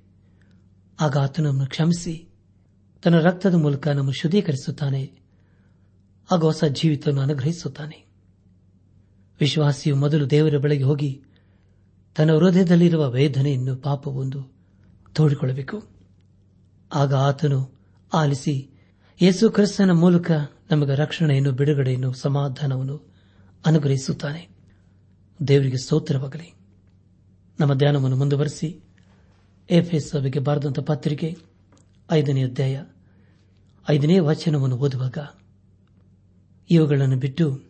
ಆಗ 1.00 1.16
ಆತನನ್ನು 1.16 1.66
ಕ್ಷಮಿಸಿ, 1.66 2.28
ತನ್ನ 3.02 3.18
ರಕ್ತದ 3.18 3.54
ಮೂಲಕ 3.54 3.88
ನಮ್ಮ 3.88 4.10
ಶುದ್ಧೀಕರಿಸುತ್ತಾನೆ. 4.10 5.12
ಆಗ 6.30 6.40
ಹೊಸ 6.40 6.64
ಜೀವಿತವನ್ನು 6.64 7.22
ಅನುಗ್ರಹಿಸುತ್ತಾನೆ. 7.22 8.06
ವಿಶ್ವಾಸಿಯು 9.40 9.96
ಮೊದಲು 9.96 10.30
ದೇವರ 10.30 10.58
ಬಳಿಗೆ 10.58 10.84
ಹೋಗಿ 10.84 11.22
ತನ್ನ 12.16 12.32
ಹೃದಯದಲ್ಲಿರುವ 12.32 13.10
ವೇದನೆಯನ್ನು 13.10 13.76
ಪಾಪವೊಂದು 13.76 14.54
ತೋಡಿಕೊಳ್ಳಬೇಕು. 15.12 15.82
ಆಗ 16.94 17.14
ಆತನು 17.14 17.74
ಆಲಿಸಿ, 18.14 18.70
ಯೇಸು 19.22 19.50
ಕ್ರಿಸ್ತನ 19.50 19.90
ಮೂಲಕ 19.90 20.30
ನಮಗೆ 20.70 20.94
ರಕ್ಷಣೆಯನ್ನು, 20.94 21.52
ಬಿಡುಗಡೆಯನ್ನು, 21.52 22.12
ಸಮಾಧಾನವನ್ನು 22.12 23.07
ಅನುಗ್ರಹಿಸುತ್ತಾನೆ. 23.68 24.48
ದೇವರಿಗೆ 25.48 25.76
ಸ್ತೋತ್ರವಾಗಲಿ. 25.76 26.54
ನಮ್ಮ 27.60 27.74
ಧ್ಯಾನವನ್ನು 27.74 28.16
ಮುಂದುವರೆಸಿ 28.16 28.80
ಎಫ್ಎಸ್ 29.70 30.08
ಸಭೆಗೆ 30.08 30.38
ಬಾರದಂತಹ 30.38 30.82
ಪತ್ರಿಕೆ 30.82 31.36
ಐದನೇ 32.10 32.44
ಅಧ್ಯಾಯ, 32.44 32.84
ಐದನೇ 33.90 34.18
ವಚನವನ್ನು 34.18 34.76
ಓದುವಾಗ 34.76 35.18
ಇವುಗಳನ್ನು 36.70 37.16
ಬಿಟ್ಟು 37.16 37.64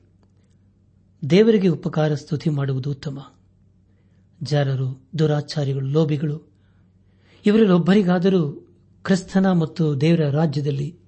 ದೇವರಿಗೆ 1.31 1.69
ಉಪಕಾರ 1.69 2.15
ಸ್ತುತಿ 2.15 2.51
ಮಾಡುವುದು 2.51 2.91
ಉತ್ತಮ. 2.91 3.33
ಜಾರರು, 4.43 5.09
ದುರಾಚಾರಿಗಳು, 5.19 5.87
ಲೋಭಿಗಳು, 5.87 6.43
ಇವರಲ್ಲೊಬ್ಬರಿಗಾದರೂ 7.47 8.51
ಕ್ರಿಸ್ತನ 9.05 9.53
ಮತ್ತು 9.53 10.01
ದೇವರ 10.01 10.31
ರಾಜ್ಯದಲ್ಲಿ 10.31 10.99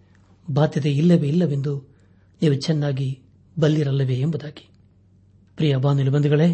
ಬಾಧ್ಯತೆ 0.50 0.92
ಇಲ್ಲವೇ 0.92 1.28
ಇಲ್ಲವೆಂದು 1.28 1.84
ನೀವು 2.42 2.54
ಚೆನ್ನಾಗಿ 2.54 3.20
ಬಲ್ಲಿರಲ್ಲವೇ 3.60 4.14
ಎಂಬುದಾಗಿ. 4.14 4.69
ಪ್ರಿಯ 5.60 5.76
ಬಾನುಲಿ 5.76 6.10
ಬಂಧುಗಳೇ, 6.10 6.46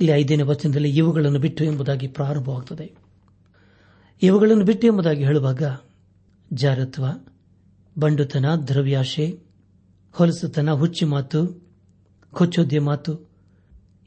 ಇಲ್ಲಿ 0.00 0.12
ಐದನೇ 0.12 0.42
ವಚನದಲ್ಲಿ 0.42 0.96
ಇವುಗಳನ್ನು 0.96 1.38
ಬಿಟ್ಟು 1.38 1.64
ಎಂಬುದಾಗಿ 1.64 2.08
ಪ್ರಾರಂಭವಾಗುತ್ತದೆ 2.08 2.94
ಇವುಗಳನ್ನು 4.22 4.64
ಬಿಟ್ಟು 4.64 4.86
ಎಂಬುದಾಗಿ 4.86 5.24
ಹೇಳುವಾಗ, 5.24 5.62
ಜಾರತ್ವ, 6.52 7.06
ಬಂಡುತನ, 7.98 8.44
ದ್ರವ್ಯಾಶೆ, 8.68 9.38
ಹೊಲಸುತನ, 10.12 10.70
ಹುಚ್ಚಿ 10.70 11.04
ಮಾತು, 11.04 11.68
ಕೊಚ್ಚೋದ್ಯ 12.32 12.80
ಮಾತು, 12.80 13.30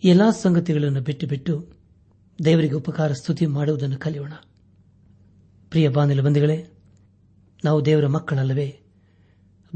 ಎಲ್ಲಾ 0.04 0.32
ಸಂಗತಿಗಳನ್ನು 0.32 1.02
ಬಿಟ್ಟು 1.02 1.28
ಬಿಟ್ಟು 1.28 1.68
ದೇವರಿಗೆ 2.46 2.74
ಉಪಕಾರ, 2.74 3.14
ಸ್ತುತಿ 3.14 3.46
ಮಾಡುವುದನ್ನು 3.46 3.98
ಕಲಿಯೋಣ. 3.98 4.34
ಪ್ರಿಯ 5.70 5.90
ಬಾನಿಲ 5.90 6.22
ಬಂಧುಗಳೇ, 6.22 6.78
ನಾವು 7.66 7.86
ದೇವರ 7.86 8.08
ಮಕ್ಕಳಲ್ಲವೇ, 8.08 8.80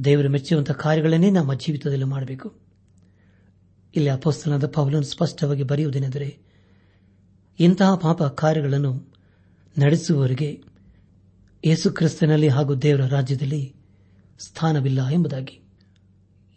ದೇವರು 0.03 0.29
ಮೆಚ್ಚುವಂತಹ 0.29 0.73
ಕಾರ್ಯಗಳನ್ನೇ 0.73 1.29
ನಮ್ಮ 1.29 1.53
ಜೀವಿತದಲ್ಲಿ 1.53 2.05
ಮಾಡಬೇಕು. 2.05 2.62
ಇಲ್ಲಿ 3.95 4.09
ಅಪೋಸ್ತನಾದ 4.09 4.67
ಪೌಲನ್ನು 4.67 5.03
ಸ್ಪಷ್ಟವಾಗಿ 5.03 5.63
ಬರೆಯುವುದೇನೆಂದರೆ, 5.63 6.37
ಇಂತಹ 7.59 7.95
ಪಾಪ 7.95 8.23
ಕಾರ್ಯಗಳನ್ನು 8.23 9.13
ನಡೆಸುವವರಿಗೆ 9.79 10.63
ಯೇಸುಕ್ರಿಸ್ತನಲ್ಲಿ 11.65 12.47
ಹಾಗೂ 12.47 12.75
ದೇವರ 12.75 13.05
ರಾಜ್ಯದಲ್ಲಿ 13.05 13.75
ಸ್ಥಾನವಿಲ್ಲ 14.39 15.07
ಎಂಬುದಾಗಿ. 15.07 15.61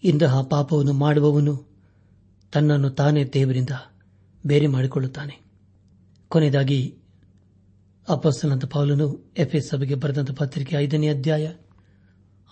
ಇಂತಹ 0.04 0.42
ಪಾಪವನ್ನು 0.42 0.92
ಮಾಡುವವನು 0.92 1.68
ತನ್ನನ್ನು 2.52 2.90
ತಾನೇ 2.90 3.24
ದೇವರಿಂದ 3.24 3.70
ಬೇರೆ 4.46 4.66
ಮಾಡಿಕೊಳ್ಳುತ್ತಾನೆ. 4.66 5.46
ಕೊನೆಯದಾಗಿ 6.28 6.98
ಅಪಸ್ತನಂತ 8.08 8.64
ಪೌಲನು 8.64 9.34
ಎಫ್ಎಸ್ 9.38 9.68
ಸಭೆಗೆ 9.68 9.94
ಬರೆದಂತ 9.94 10.30
ಪತ್ರಿಕೆ 10.30 10.76
ಐದನೇ 10.76 11.08
ಅಧ್ಯಾಯ 11.08 11.52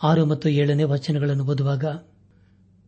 ಆರು 0.02 0.26
ಮತ್ತು 0.26 0.48
ಏಳನೇ 0.48 0.82
ವಚನಗಳನ್ನು 0.82 1.44
ಓದುವಾಗ 1.44 1.84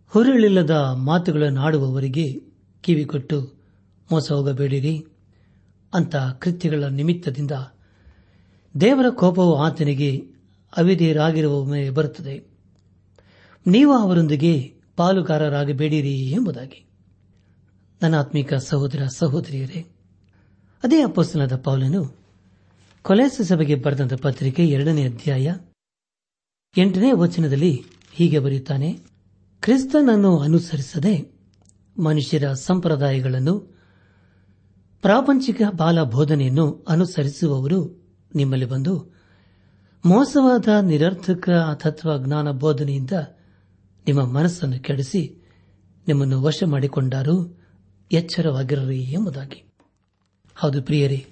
ಹುರುಳಿಲ್ಲದ 0.09 0.71
ಮಾತುಗಳನ್ನು 0.95 1.61
ಆಡುವವರಿಗೆ 1.61 2.41
ಕಿವಿಕೊಟ್ಟು 2.81 3.55
ಮೋಸ 4.11 4.33
ಹೋಗಬೇಡಿರಿ 4.33 5.07
ಅಂತ 5.95 6.17
ಕೃತ್ಯಗಳ 6.17 6.85
ನಿಮಿತ್ತದಿಂದ 6.85 7.51
ದೇವರ 8.81 9.09
ಕೋಪವು 9.09 9.57
ಆತನಿಗೆ 9.57 10.19
ಅವಿಧೇಯರಾಗಿರುವ 10.77 11.75
ಬರುತ್ತದೆ. 11.91 12.45
ನೀವು 13.67 13.93
ಅವರೊಂದಿಗೆ 13.93 14.75
ಪಾಲುಗಾರರಾಗಬೇಡಿರಿ 14.97 16.21
ಎಂಬುದಾಗಿ. 16.21 16.85
ನನ್ನ 18.03 18.17
ಆತ್ಮಿಕ 18.17 18.55
ಸಹೋದರ 18.55 19.07
ಸಹೋದರಿಯರೇ, 19.07 19.87
ಅದೇ 20.83 21.03
ಅಪ್ಪಸ್ತನದ 21.03 21.57
ಪೌಲನು 21.57 22.17
ಕೊಲೆಸ 23.03 23.41
ಸಭೆಗೆ 23.45 23.75
ಬರೆದಂತ 23.75 24.15
ಪತ್ರಿಕೆ 24.15 24.67
ಎರಡನೇ 24.67 25.05
ಅಧ್ಯಾಯ 25.05 25.55
ಎಂಟನೇ 26.79 27.13
ವಚನದಲ್ಲಿ 27.13 27.83
ಹೀಗೆ 28.13 28.39
ಬರೆಯುತ್ತಾನೆ 28.39 29.06
ಕ್ರಿಸ್ತನನ್ನು 29.61 30.39
ಅನುಸರಿಸದೆ 30.39 31.37
ಮನುಷ್ಯರ 32.03 32.53
ಸಂಪ್ರದಾಯಗಳನ್ನು, 32.53 33.59
ಪ್ರಾಪಂಚಿಕ 35.03 35.63
ಬಾಲ 35.77 36.03
ಬೋಧನೆಯನ್ನು 36.03 36.85
ಅನುಸರಿಸುವವರು 36.89 38.09
ನಿಮ್ಮಲ್ಲಿ 38.35 38.67
ಬಂದು 38.67 39.15
ಮೋಸವಾದ 40.07 40.69
ನಿರರ್ಥಕ 40.83 41.51
ತತ್ವಜ್ಞಾನ 41.75 42.51
ಬೋಧನೆಯಿಂದ 42.51 43.11
ನಿಮ್ಮ 44.07 44.25
ಮನಸ್ಸನ್ನು 44.25 44.83
ಕೆಡಿಸಿ 44.83 45.49
ನಿಮ್ಮನ್ನು 46.09 46.43
ವಶ 46.43 46.63
ಮಾಡಿಕೊಂಡಾರು 46.67 47.63
ಎಚ್ಚರವಾಗಿರಲಿ 48.13 49.03
ಎಂಬುದಾಗಿ. 49.03 49.73
ಹೌದು 50.55 50.83
ಪ್ರಿಯರೇ, 50.83 51.27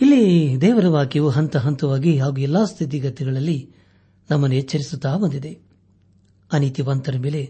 ಇಲ್ಲಿ 0.00 0.56
ದೇವರ 0.60 0.88
ವಾಕ್ಯವು 0.88 1.28
ಹಂತ 1.28 1.56
ಹಂತವಾಗಿ 1.56 2.18
ಹಾಗೂ 2.18 2.36
ಎಲ್ಲಾ 2.36 2.64
ಸ್ಥಿತಿಗತಿಗಳಲ್ಲಿ 2.64 3.74
ನಮ್ಮನ್ನು 4.30 4.56
ಎಚ್ಚರಿಸುತ್ತಾ 4.56 5.16
ಬಂದಿದೆ. 5.16 5.73
ಅನೀತಿವಂತರ 6.54 7.16
ಮೇಲೆ 7.18 7.42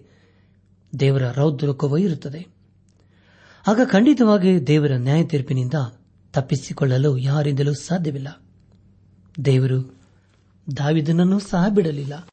ದೇವರ 1.01 1.25
ರೌದ್ರಕೋವ 1.33 1.97
ಇರುತ್ತದೆ. 1.97 2.47
ಆಗ 3.67 3.81
ಖಂಡಿತವಾಗಿ 3.85 4.67
ದೇವರ 4.67 4.93
ನ್ಯಾಯ 4.97 5.25
ತೀರ್ಪಿನಿಂದ 5.25 5.75
ತಪ್ಪಿಸಿಕೊಳ್ಳಲು 6.33 7.19
ಯಾರಿಂದಲೂ 7.19 7.75
ಸಾಧ್ಯವಿಲ್ಲ. 7.75 8.29
ದೇವರು 9.45 9.79
ದಾವಿದನನ್ನೂ 10.77 11.39
ಸಹ 11.39 11.69
ಬಿಡಲಿಲ್ಲ. 11.69 12.29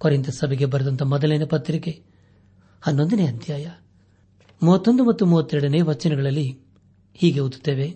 ಕೊರಿಂದ 0.00 0.26
ಸಭೆಗೆ 0.26 0.66
ಬರೆದಂತ 0.66 1.02
ಮೊದಲನೇ 1.02 1.44
ಪತ್ರಿಕೆ 1.44 2.02
ಹನ್ನೊಂದನೇ 2.82 3.26
ಅಧ್ಯಾಯ 3.26 3.66
ಮೂವತ್ತೊಂದು 4.62 5.04
ಮತ್ತು 5.04 5.26
ಮೂವತ್ತೆರಡನೇ 5.26 5.80
ವಚನಗಳಲ್ಲಿ 5.80 6.46
ಹೀಗೆ 7.14 7.40
ಓದುತ್ತೇವೆ, 7.40 7.88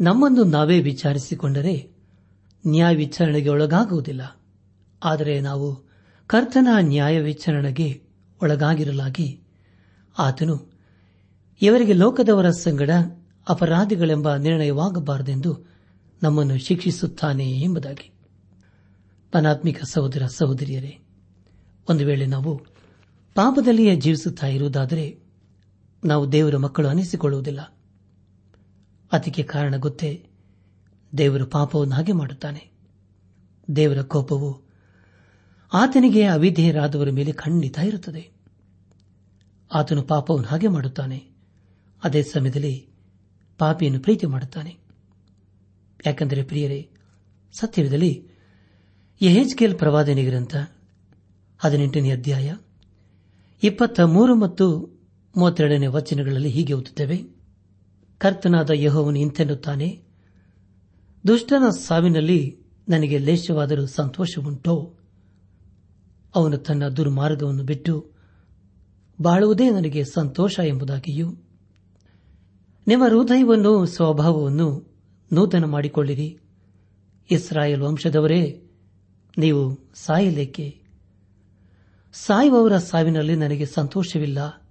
ನಮ್ಮನ್ನು 0.00 0.44
ನಾವೇ 0.44 0.80
ವಿಚಾರಿಸಿಕೊಂಡರೆ 0.80 1.74
ನ್ಯಾಯ 2.64 2.94
ವಿಚಾರಣೆಗೆ 2.94 3.48
ಒಳಗಾಗುವುದಿಲ್ಲ. 3.48 4.40
ಆದರೆ 5.04 5.40
ನಾವು 5.40 5.89
ಕರ್ತನ 6.30 6.68
ನ್ಯಾಯ 6.80 7.20
ವಿಚಾರಣೆಗೆ 7.20 8.02
ಒಳಗಾಗಿರಲಾಗಿ 8.42 9.40
ಆತನು, 10.18 10.72
ಇವರಿಗೆ 11.62 11.92
ಲೋಕದವರ 11.92 12.50
ಸಂಗಡ 12.50 12.90
ಅಪರಾಧಿಗಳೆಂಬ 13.48 14.36
ನಿರ್ಣಯವಾಗಬಾರದೆಂದು 14.36 15.66
ನಮ್ಮನ್ನು 16.22 16.58
ಶಿಕ್ಷಿಸುತ್ತಾನೆ 16.58 17.50
ಎಂಬುದಾಗಿ. 17.52 18.12
ಪನಾತ್ಮಿಕ 19.32 19.84
ಸಹೋದರ 19.84 20.26
ಸಹೋದರಿಯರೇ, 20.26 20.98
ಒಂದು 21.90 22.06
ವೇಳೆ 22.06 22.26
ನಾವು 22.26 22.56
ಪಾಪದಲ್ಲಿಯೇ 23.34 23.96
ಜೀವಿಸುತ್ತಾ 23.96 24.46
ಇರುವುದಾದರೆ 24.46 25.18
ನಾವು 26.04 26.32
ದೇವರ 26.32 26.56
ಮಕ್ಕಳು 26.56 26.88
ಅನಿಸಿಕೊಳ್ಳುವುದಿಲ್ಲ. 26.88 27.76
ಅದಕ್ಕೆ 29.12 29.42
ಕಾರಣ 29.42 29.76
ಗೊತ್ತೇ, 29.76 30.26
ದೇವರು 31.18 31.46
ಪಾಪವನ್ನು 31.46 31.94
ಹಾಗೆ 31.94 32.12
ಮಾಡುತ್ತಾನೆ. 32.12 32.70
ದೇವರ 33.76 34.02
ಕೋಪವು 34.02 34.69
ಆತನಿಗೆ 35.72 36.24
ಅವಿಧೇಯರಾದವರ 36.24 37.10
ಮೇಲೆ 37.10 37.32
ಖಂಡಿತ 37.32 37.78
ಇರುತ್ತದೆ. 37.78 38.30
ಆತನು 39.74 40.02
ಪಾಪವನ್ನು 40.02 40.48
ಹಾಗೆ 40.48 40.68
ಮಾಡುತ್ತಾನೆ. 40.68 41.24
ಅದೇ 42.04 42.22
ಸಮಯದಲ್ಲಿ 42.22 42.88
ಪಾಪಿಯನ್ನು 43.58 44.00
ಪ್ರೀತಿ 44.00 44.26
ಮಾಡುತ್ತಾನೆ. 44.26 44.76
ಯಾಕೆಂದರೆ 46.06 46.42
ಪ್ರಿಯರೇ 46.42 46.90
ಸತ್ಯದಲ್ಲಿ 47.52 48.28
ಯಹೆಜ್ಕೇಲ್ 49.22 49.78
ಪ್ರವಾದನೆ 49.78 50.22
ಹದಿನೆಂಟನೇ 51.58 52.10
ಅಧ್ಯಾಯ 52.10 52.56
ಇಪ್ಪತ್ತ 53.62 54.00
ಮೂರು 54.00 54.34
ಮತ್ತು 54.34 54.98
ಮೂವತ್ತೆರಡನೇ 55.36 55.86
ವಚನಗಳಲ್ಲಿ 55.86 56.48
ಹೀಗೆ 56.48 56.72
ಓದುತ್ತೇವೆ. 56.72 57.24
ಕರ್ತನಾದ 58.18 58.70
ಯಹೋವನು 58.70 59.18
ಇಂತೆನ್ನುತ್ತಾನೆ, 59.18 60.02
ದುಷ್ಟನ 61.26 61.68
ಸಾವಿನಲ್ಲಿ 61.68 62.58
ನನಗೆ 62.88 63.18
ಲೇಷವಾದರೂ 63.18 63.86
ಸಂತೋಷವುಂಟೋ? 63.86 64.96
ಅವನು 66.34 66.56
ತನ್ನ 66.56 66.88
ದುರ್ಮಾರ್ಗವನ್ನು 66.88 67.64
ಬಿಟ್ಟು 67.64 68.10
ಬಾಳುವುದೇ 69.20 69.70
ನನಗೆ 69.70 70.04
ಸಂತೋಷ 70.04 70.60
ಎಂಬುದಾಗಿಯೂ, 70.64 71.36
ನಿಮ್ಮ 72.86 73.04
ಹೃದಯವನ್ನು, 73.04 73.86
ಸ್ವಭಾವವನ್ನು 73.86 74.96
ನೂತನ 75.32 75.64
ಮಾಡಿಕೊಳ್ಳಿರಿ. 75.64 76.38
ಇಸ್ರಾಯೇಲ್ 77.30 77.82
ವಂಶದವರೇ, 77.82 78.62
ನೀವು 79.38 79.78
ಸಾಯಲೇಕೆ 79.94 80.80
ಸಾಯುವವರ 82.12 82.78
ಸಾವಿನಲ್ಲಿ 82.78 83.36
ನನಗೆ 83.36 83.66
ಸಂತೋಷವಿಲ್ಲ. 83.66 84.68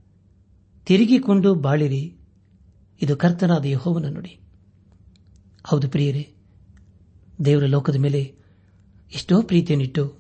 ತಿರುಗಿಕೊಂಡು 0.86 1.56
ಬಾಳಿರಿ. 1.56 2.18
ಇದು 3.02 3.18
ಕರ್ತನಾದ 3.18 3.66
ಯಹೋವನ 3.66 4.06
ನುಡಿ. 4.06 4.40
ಹೌದು 5.68 5.90
ಪ್ರಿಯರೇ, 5.90 6.34
ದೇವರ 7.46 7.66
ಲೋಕದ 7.66 7.96
ಮೇಲೆ 7.96 8.36
ಎಷ್ಟೋ 9.14 9.42
ಪ್ರೀತಿಯನ್ನಿಟ್ಟು 9.42 10.19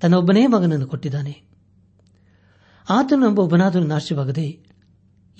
ತನ್ನೊಬ್ಬನೇ 0.00 0.46
ಮಗನನ್ನು 0.46 0.86
ಕೊಟ್ಟಿದ್ದಾನೆ. 0.86 1.42
ಆತನು 2.90 3.28
ನಂಬ 3.28 3.38
ಒಬ್ಬನಾದರೂ 3.38 3.84
ನಾಶವಾಗದೆ 3.84 4.66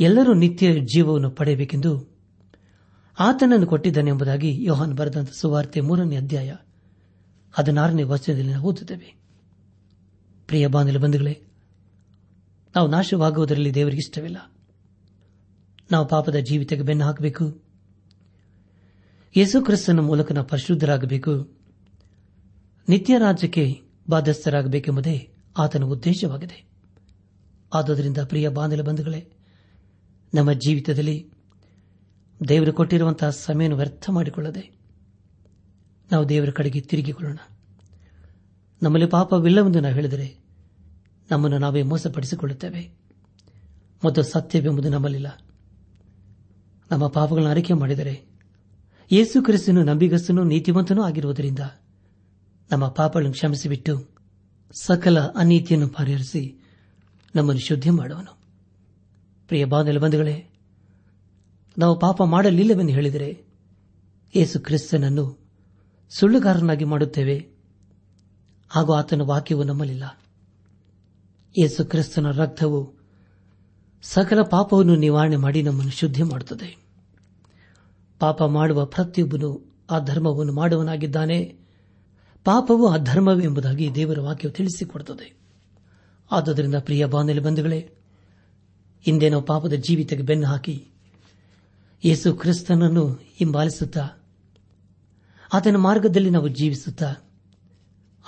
ಎಲ್ಲರೂ 0.00 0.34
ನಿತ್ಯ 0.34 0.80
ಜೀವವನ್ನು 0.80 1.30
ಪಡೆಯಬೇಕೆಂದು 1.30 2.16
ಆತನನ್ನು 3.18 3.66
ಕೊಟ್ಟಿದ್ದಾನೆ 3.66 4.10
ಎಂಬುದಾಗಿ 4.10 4.64
ಯೋಹಾನ್ 4.64 4.94
ಬರೆದಂತ 4.94 5.30
ಸುವಾರ್ತೆ 5.30 5.80
ಮೂರನೇ 5.80 6.16
ಅಧ್ಯಾಯ 6.16 6.56
ಹದಿನಾರನೇ 7.52 8.02
ವರ್ಷದಲ್ಲಿ 8.02 8.52
ನಾವು 8.52 8.68
ಓದುತ್ತೇವೆ. 8.68 9.16
ಪ್ರಿಯ 10.46 10.66
ಬಾಂಧವ 10.66 10.98
ಬಂಧುಗಳೇ, 10.98 11.42
ನಾವು 12.76 12.88
ನಾಶವಾಗುವುದರಲ್ಲಿ 12.88 13.74
ದೇವರಿಗೆ 13.74 14.00
ಇಷ್ಟವಿಲ್ಲ. 14.00 14.52
ನಾವು 15.92 16.08
ಪಾಪದ 16.08 16.34
ಜೀವಿತಕ್ಕೆ 16.34 16.84
ಬೆನ್ನು 16.84 17.04
ಹಾಕಬೇಕು. 17.04 17.62
ಯೇಸು 19.36 19.64
ಕ್ರಿಸ್ತನ 19.64 20.00
ಮೂಲಕ 20.00 20.32
ನಾವು 20.32 20.46
ಪರಿಶುದ್ಧರಾಗಬೇಕು. 20.46 21.58
ನಿತ್ಯ 22.88 23.18
ರಾಜ್ಯಕ್ಕೆ 23.18 23.85
ಬಾಧ್ಯಸ್ಥರಾಗಬೇಕೆಂಬುದೇ 24.10 25.34
ಆತನ 25.58 25.84
ಉದ್ದೇಶವಾಗಿದೆ. 25.84 26.66
ಆದ್ದರಿಂದ 27.74 28.18
ಪ್ರಿಯ 28.18 28.48
ಬಾಂಧಲ 28.48 28.82
ಬಂಧುಗಳೇ, 28.82 29.32
ನಮ್ಮ 30.34 30.52
ಜೀವಿತದಲ್ಲಿ 30.52 31.30
ದೇವರು 32.48 32.72
ಕೊಟ್ಟಿರುವಂತಹ 32.72 33.30
ಸಮಯವನ್ನು 33.30 33.76
ವ್ಯರ್ಥ 33.76 34.10
ಮಾಡಿಕೊಳ್ಳದೆ 34.10 34.76
ನಾವು 36.12 36.28
ದೇವರ 36.28 36.50
ಕಡೆಗೆ 36.50 36.80
ತಿರುಗಿಕೊಳ್ಳೋಣ. 36.80 37.36
ನಮ್ಮಲ್ಲಿ 38.82 39.08
ಪಾಪವಿಲ್ಲವೆಂದು 39.08 39.80
ನಾವು 39.80 39.94
ಹೇಳಿದರೆ 39.94 40.38
ನಮ್ಮನ್ನು 41.30 41.58
ನಾವೇ 41.58 41.82
ಮೋಸಪಡಿಸಿಕೊಳ್ಳುತ್ತೇವೆ. 41.82 42.98
ಮತ್ತು 44.04 44.22
ಸತ್ಯವೆಂಬುದು 44.22 44.88
ನಮ್ಮಲ್ಲಿಲ್ಲ. 44.88 45.40
ನಮ್ಮ 46.90 47.06
ಪಾಪಗಳನ್ನು 47.08 47.50
ಅರಿಕೆ 47.50 47.72
ಮಾಡಿದರೆ 47.72 48.26
ಯೇಸು 49.12 49.42
ಕ್ರಿಸ್ತನು 49.42 49.82
ನಂಬಿಗಸ್ತನು 49.82 50.44
ನೀತಿವಂತನೂ 50.44 51.02
ಆಗಿರುವುದರಿಂದ 51.02 51.58
ನಮ್ಮ 52.70 52.88
ಪಾಪಗಳನ್ನು 52.88 53.32
ಕ್ಷಮಿಸಿಬಿಟ್ಟು 53.32 54.08
ಸಕಲ 54.72 55.20
ಅನೀತಿಯನ್ನು 55.20 55.88
ಪರಿಹರಿಸಿ 55.88 56.56
ನಮ್ಮನ್ನು 57.34 57.62
ಶುದ್ಧಿ 57.62 57.90
ಮಾಡುವನು. 57.90 58.38
ಪ್ರಿಯ 59.48 59.64
ಬಾಂಧವ 59.64 60.00
ಬಂಧುಗಳೇ, 60.00 60.50
ನಾವು 61.78 61.98
ಪಾಪ 61.98 62.22
ಮಾಡಲಿಲ್ಲವೆಂದು 62.22 62.92
ಹೇಳಿದರೆ 62.92 63.44
ಯೇಸು 64.36 64.60
ಕ್ರಿಸ್ತನನ್ನು 64.60 65.46
ಸುಳ್ಳುಗಾರನಾಗಿ 66.10 66.84
ಮಾಡುತ್ತೇವೆ. 66.84 67.48
ಹಾಗೂ 68.68 68.92
ಆತನ 68.92 69.20
ವಾಕ್ಯವು 69.20 69.64
ನಮ್ಮಲ್ಲಿಲ್ಲ. 69.64 70.22
ಯೇಸು 71.58 71.84
ಕ್ರಿಸ್ತನ 71.84 72.30
ರಕ್ತವು 72.30 72.94
ಸಕಲ 74.02 74.42
ಪಾಪವನ್ನು 74.42 74.96
ನಿವಾರಣೆ 74.96 75.36
ಮಾಡಿ 75.36 75.62
ನಮ್ಮನ್ನು 75.62 75.92
ಶುದ್ಧಿ 75.92 76.22
ಮಾಡುತ್ತದೆ. 76.22 76.76
ಪಾಪ 78.18 78.42
ಮಾಡುವ 78.42 78.84
ಪ್ರತಿಯೊಬ್ಬನು 78.84 79.76
ಆ 79.90 79.98
ಧರ್ಮವನ್ನು 79.98 80.52
ಮಾಡುವನಾಗಿದ್ದಾನೆ. 80.52 81.65
ಪಾಪವು 82.46 82.86
ಅಧರ್ಮವೆಂಬುದಾಗಿ 82.86 83.12
ಧರ್ಮವೆಂಬುದಾಗಿ 83.12 83.94
ದೇವರ 83.94 84.20
ವಾಕ್ಯವು 84.20 84.52
ತಿಳಿಸಿಕೊಡುತ್ತದೆ. 84.52 85.36
ಆದುದರಿಂದ 86.30 86.74
ಪ್ರಿಯ 86.74 87.06
ಬಾನಲಿ 87.06 87.40
ಬಂಧುಗಳೇ 87.40 87.78
ಹಿಂದೇನೋ 89.02 89.40
ಪಾಪದ 89.40 89.72
ಜೀವಿತಕ್ಕೆ 89.72 90.24
ಬೆನ್ನು 90.24 90.46
ಹಾಕಿ 90.46 90.86
ಯೇಸು 92.04 92.34
ಕ್ರಿಸ್ತನನ್ನು 92.34 93.04
ಹಿಂಬಾಲಿಸುತ್ತಾ 93.12 94.08
ಆತನ 95.52 95.76
ಮಾರ್ಗದಲ್ಲಿ 95.76 96.30
ನಾವು 96.30 96.48
ಜೀವಿಸುತ್ತಾ 96.48 97.14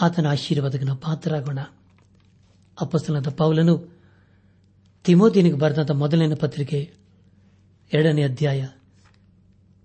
ಆತನ 0.00 0.26
ಆಶೀರ್ವಾದಕ್ಕೆ 0.26 0.86
ನಾವು 0.86 0.98
ಪಾತ್ರರಾಗೋಣ. 0.98 1.58
ಅಪ್ಪಸ್ತನದ 2.80 3.28
ಪೌಲನು 3.28 3.74
ತಿಮೋತಿನಿಗೆ 5.04 5.56
ಬರೆದಂತಹ 5.56 5.94
ಮೊದಲನೇ 5.94 6.34
ಪತ್ರಿಕೆ 6.34 6.94
ಎರಡನೇ 7.94 8.22
ಅಧ್ಯಾಯ 8.22 8.66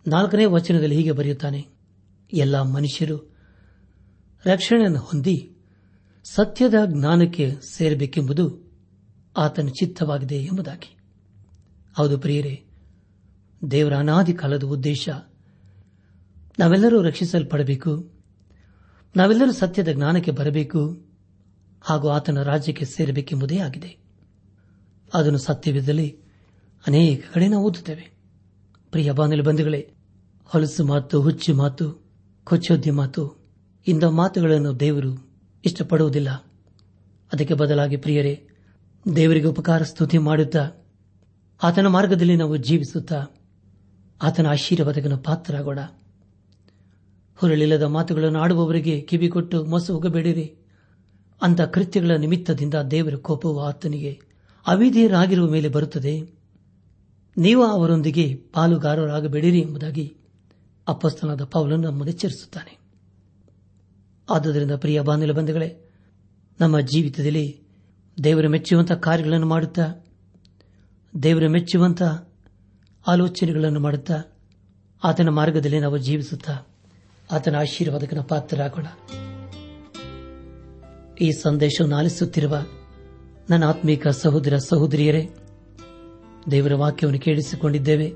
ನಾಲ್ಕನೇ 0.07 0.45
ವಚನದಲ್ಲಿ 0.45 0.95
ಹೀಗೆ 0.95 1.11
ಬರೆಯುತ್ತಾನೆ, 1.11 1.67
ಎಲ್ಲ 2.33 2.61
ಮನುಷ್ಯರು 2.61 3.32
ರಕ್ಷಣೆಯನ್ನು 4.45 4.99
ಹೊಂದಿ 4.99 5.55
ಸತ್ಯದ 6.23 6.73
ಜ್ಞಾನಕ್ಕೆ 6.85 7.55
ಸೇರಬೇಕೆಂಬುದು 7.69 8.71
ಆತನ 9.37 9.67
ಚಿತ್ತವಾಗಿದೆ 9.67 10.35
ಎಂಬುದಾಗಿ. 10.35 10.97
ಹೌದು 11.97 12.17
ಪ್ರಿಯರೇ, 12.17 12.65
ದೇವರ 13.71 13.93
ಅನಾದಿ 13.93 14.33
ಕಾಲದ 14.33 14.63
ಉದ್ದೇಶ 14.63 15.09
ನಾವೆಲ್ಲರೂ 16.59 17.01
ರಕ್ಷಿಸಲ್ಪಡಬೇಕು, 17.01 18.11
ನಾವೆಲ್ಲರೂ 19.15 19.51
ಸತ್ಯದ 19.51 19.91
ಜ್ಞಾನಕ್ಕೆ 19.91 20.31
ಬರಬೇಕು 20.31 21.05
ಹಾಗೂ 21.81 22.09
ಆತನ 22.09 22.41
ರಾಜ್ಯಕ್ಕೆ 22.43 22.85
ಸೇರಬೇಕೆಂಬುದೇ 22.85 23.57
ಆಗಿದೆ. 23.57 23.97
ಅದನ್ನು 25.13 25.37
ಸತ್ಯವಿದ್ದಲ್ಲಿ 25.37 26.17
ಅನೇಕ 26.87 27.25
ಕಡೆ 27.33 27.47
ನಾವು 27.47 27.65
ಓದುತ್ತೇವೆ. 27.65 28.11
ಪ್ರಿಯ 28.91 29.11
ಬಾನಲಿ 29.11 29.41
ಬಂಧುಗಳೇ, 29.41 29.93
ಹೊಲಸು 30.45 30.85
ಮಾತು, 30.85 31.21
ಹುಚ್ಚು 31.21 31.55
ಮಾತು 31.55 32.05
ಕೊಚ್ಚೋದ್ಯ 32.43 32.91
ಮಾತು 32.91 33.42
ಇಂಥ 33.87 34.03
ಮಾತುಗಳನ್ನು 34.03 34.79
ದೇವರು 34.79 35.29
ಇಷ್ಟಪಡುವುದಿಲ್ಲ. 35.65 36.29
ಅದಕ್ಕೆ 37.33 37.53
ಬದಲಾಗಿ 37.53 37.97
ಪ್ರಿಯರೇ, 37.97 38.47
ದೇವರಿಗೆ 39.15 39.47
ಉಪಕಾರ 39.47 39.83
ಸ್ತುತಿ 39.83 40.17
ಮಾಡುತ್ತಾ, 40.17 40.71
ಆತನ 41.63 41.87
ಮಾರ್ಗದಲ್ಲಿ 41.87 42.35
ನಾವು 42.35 42.57
ಜೀವಿಸುತ್ತಾ, 42.57 43.25
ಆತನ 44.21 44.47
ಆಶೀರ್ವಾದಕನ 44.47 45.15
ಪಾತ್ರರಾಗೋಣ. 45.15 45.79
ಹುರಳಿಲ್ಲದ 47.35 47.83
ಮಾತುಗಳನ್ನು 47.83 48.39
ಆಡುವವರಿಗೆ 48.39 49.01
ಕಿವಿಕೊಟ್ಟು 49.01 49.65
ಮೊಸ 49.65 49.91
ಹೋಗಬೇಡಿರಿ. 49.91 50.55
ಅಂತ 51.41 51.61
ಕೃತ್ಯಗಳ 51.61 52.11
ನಿಮಿತ್ತದಿಂದ 52.17 52.73
ದೇವರ 52.91 53.15
ಕೋಪವು 53.15 53.63
ಆತನಿಗೆ 53.63 54.21
ಅವಿಧೇಯರಾಗಿರುವ 54.67 55.49
ಮೇಲೆ 55.49 55.67
ಬರುತ್ತದೆ. 55.67 56.21
ನೀವು 57.37 57.63
ಅವರೊಂದಿಗೆ 57.63 58.35
ಪಾಲುಗಾರರಾಗಬೇಡಿರಿ 58.35 59.59
ಎಂಬುದಾಗಿ 59.59 60.17
ಅಪ್ಪಸ್ತನಾದ 60.87 61.43
ಪೌಲನ್ನು 61.43 61.91
ನಮ್ಮನ್ನೆಚ್ಚರಿಸುತ್ತಾನೆ 61.91 62.82
ಆದುದರಿಂದ 64.29 64.71
ಪ್ರಿಯ 64.71 65.01
ಬಾಂಧವ 65.01 65.33
ಬಂಧುಗಳೇ, 65.33 65.91
ನಮ್ಮ 66.59 66.79
ಜೀವಿತದಲ್ಲಿ 66.79 67.61
ದೇವರ 68.23 68.47
ಮೆಚ್ಚುವಂತಹ 68.47 68.95
ಕಾರ್ಯಗಳನ್ನು 68.95 69.47
ಮಾಡುತ್ತಾ, 69.47 70.05
ದೇವರ 71.23 71.47
ಮೆಚ್ಚುವಂತಹ 71.47 72.29
ಆಲೋಚನೆಗಳನ್ನು 73.07 73.79
ಮಾಡುತ್ತಾ, 73.79 74.23
ಆತನ 75.03 75.29
ಮಾರ್ಗದಲ್ಲಿ 75.29 75.79
ನಾವು 75.79 75.97
ಜೀವಿಸುತ್ತಾ, 75.97 76.67
ಆತನ 77.31 77.55
ಆಶೀರ್ವಾದಕನ 77.55 78.19
ಪಾತ್ರರಾಗೋಣ. 78.19 78.85
ಈ 81.21 81.31
ಸಂದೇಶವನ್ನು 81.31 81.95
ಆಲಿಸುತ್ತಿರುವ 81.95 82.65
ನನ್ನ 83.49 83.63
ಆತ್ಮೀಕ 83.63 84.07
ಸಹೋದರ 84.07 84.57
ಸಹೋದರಿಯರೇ, 84.57 85.29
ದೇವರ 86.51 86.73
ವಾಕ್ಯವನ್ನು 86.73 87.19
ಕೇಳಿಸಿಕೊಂಡಿದ್ದೇವೆ. 87.19 88.13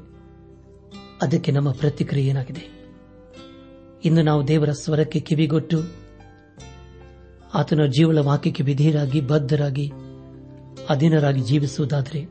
ಅದಕ್ಕೆ 1.22 1.52
ನಮ್ಮ 1.52 1.72
ಪ್ರತಿಕ್ರಿಯೆ 1.72 2.30
ಏನಾಗಿದೆ 2.30 2.76
ಇನ್ನು 4.05 4.21
ನಾವು 4.21 4.47
ದೇವರ 4.47 4.71
ಸ್ವರಕ್ಕೆ 4.71 5.19
ಕಿವಿಗೊಟ್ಟು, 5.19 5.83
ಆತನ 7.53 7.86
ಜೀವನ 7.86 8.17
ವಾಕ್ಯಕ್ಕೆ 8.17 8.63
ವಿಧೇಯರಾಗಿ, 8.63 9.21
ಬದ್ಧರಾಗಿ, 9.21 9.91
ಅಧೀನರಾಗಿ 10.89 11.41
ಜೀವಿಸುವುದಾದರೆ 11.41 12.29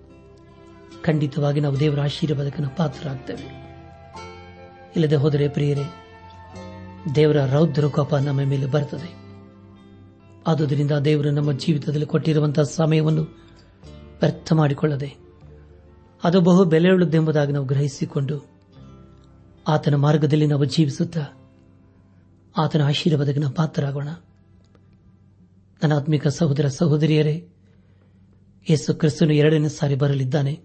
ಖಂಡಿತವಾಗಿ 1.03 1.61
ನಾವು 1.61 1.81
ದೇವರ 1.81 2.01
ಆಶೀರ್ವಾದಕನ 2.01 2.67
ಪಾತ್ರರಾಗ್ತೇವೆ. 2.77 3.47
ಇಲ್ಲದೆ 4.97 5.17
ಹೋದರೆ 5.17 5.49
ಪ್ರಿಯರೇ, 5.49 5.85
ದೇವರ 7.15 7.45
ರೌದ್ರ 7.45 7.87
ಕೋಪ 7.87 8.15
ನಮ್ಮ 8.15 8.41
ಮೇಲೆ 8.41 8.67
ಬರುತ್ತದೆ. 8.67 9.11
ಆದುದರಿಂದ 10.47 10.91
ದೇವರು 10.91 11.31
ನಮ್ಮ 11.31 11.53
ಜೀವಿತದಲ್ಲಿ 11.53 12.07
ಕೊಟ್ಟಿರುವಂತಹ 12.07 12.63
ಸಮಯವನ್ನು 12.63 13.23
ವ್ಯರ್ಥ 14.21 14.53
ಮಾಡಿಕೊಳ್ಳದೆ, 14.53 15.17
ಅದು 16.25 16.41
ಬಹು 16.41 16.65
ಬೆಲೆಯುಳ್ಳದೆಂಬುದಾಗಿ 16.65 17.53
ನಾವು 17.53 17.67
ಗ್ರಹಿಸಿಕೊಂಡು, 17.67 18.47
ಆತನ 19.69 19.95
ಮಾರ್ಗದಲ್ಲಿ 19.95 20.47
ನಾವು 20.47 20.65
ಜೀವಿಸುತ್ತಾ 20.65 21.46
ಆತನ 22.59 22.83
ಆಶೀರ್ವಾದಕ್ಕೆ 22.83 23.41
ನಾವು 23.41 23.55
ಪಾತ್ರರಾಗೋಣ. 23.55 24.09
ನನ್ನ 25.83 25.95
ಆತ್ಮಿಕ 25.97 26.27
ಸಹೋದರ 26.27 26.69
ಸಹೋದರಿಯರೇ, 26.69 27.49
ಯೇಸು 28.71 28.95
ಕ್ರಿಸ್ತನು 28.95 29.33
ಎರಡನೇ 29.33 29.69
ಸಾರಿ 29.69 29.95
ಬರಲಿದ್ದಾನೆ. 29.95 30.61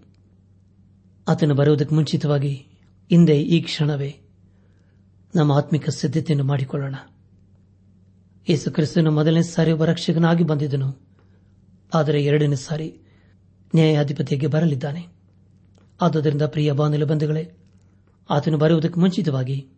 ಆತನು 1.28 1.54
ಬರುವುದಕ್ಕೆ 1.54 1.94
ಮುಂಚಿತವಾಗಿ 1.94 2.66
ಹಿಂದೆ 3.10 3.42
ಈ 3.42 3.60
ಕ್ಷಣವೇ 3.60 4.16
ನಮ್ಮ 5.34 5.52
ಆತ್ಮಿಕ 5.52 5.88
ಸಿದ್ಧತೆಯನ್ನು 5.90 6.44
ಮಾಡಿಕೊಳ್ಳೋಣ. 6.44 6.94
ಯೇಸು 8.48 8.70
ಕ್ರಿಸ್ತನು 8.70 9.10
ಮೊದಲನೇ 9.10 9.42
ಸಾರಿ 9.42 9.72
ಒಬ್ಬ 9.72 9.84
ರಕ್ಷಕನಾಗಿ 9.84 10.44
ಬಂದಿದ್ದನು. 10.44 11.00
ಆದರೆ 11.94 12.24
ಎರಡನೇ 12.24 12.56
ಸಾರಿ 12.56 13.00
ನ್ಯಾಯಾಧಿಪತಿಗೆ 13.74 14.46
ಬರಲಿದ್ದಾನೆ. 14.46 15.06
ಆದುದರಿಂದ 16.02 16.42
ಪ್ರಿಯ 16.42 16.72
ಬಾನುಲ 16.72 17.04
ಬಂಧುಗಳೇ, 17.04 17.52
ಆತನು 18.30 18.58
ಬರುವುದಕ್ಕೆ 18.58 19.00
ಮುಂಚಿತವಾಗಿ 19.00 19.68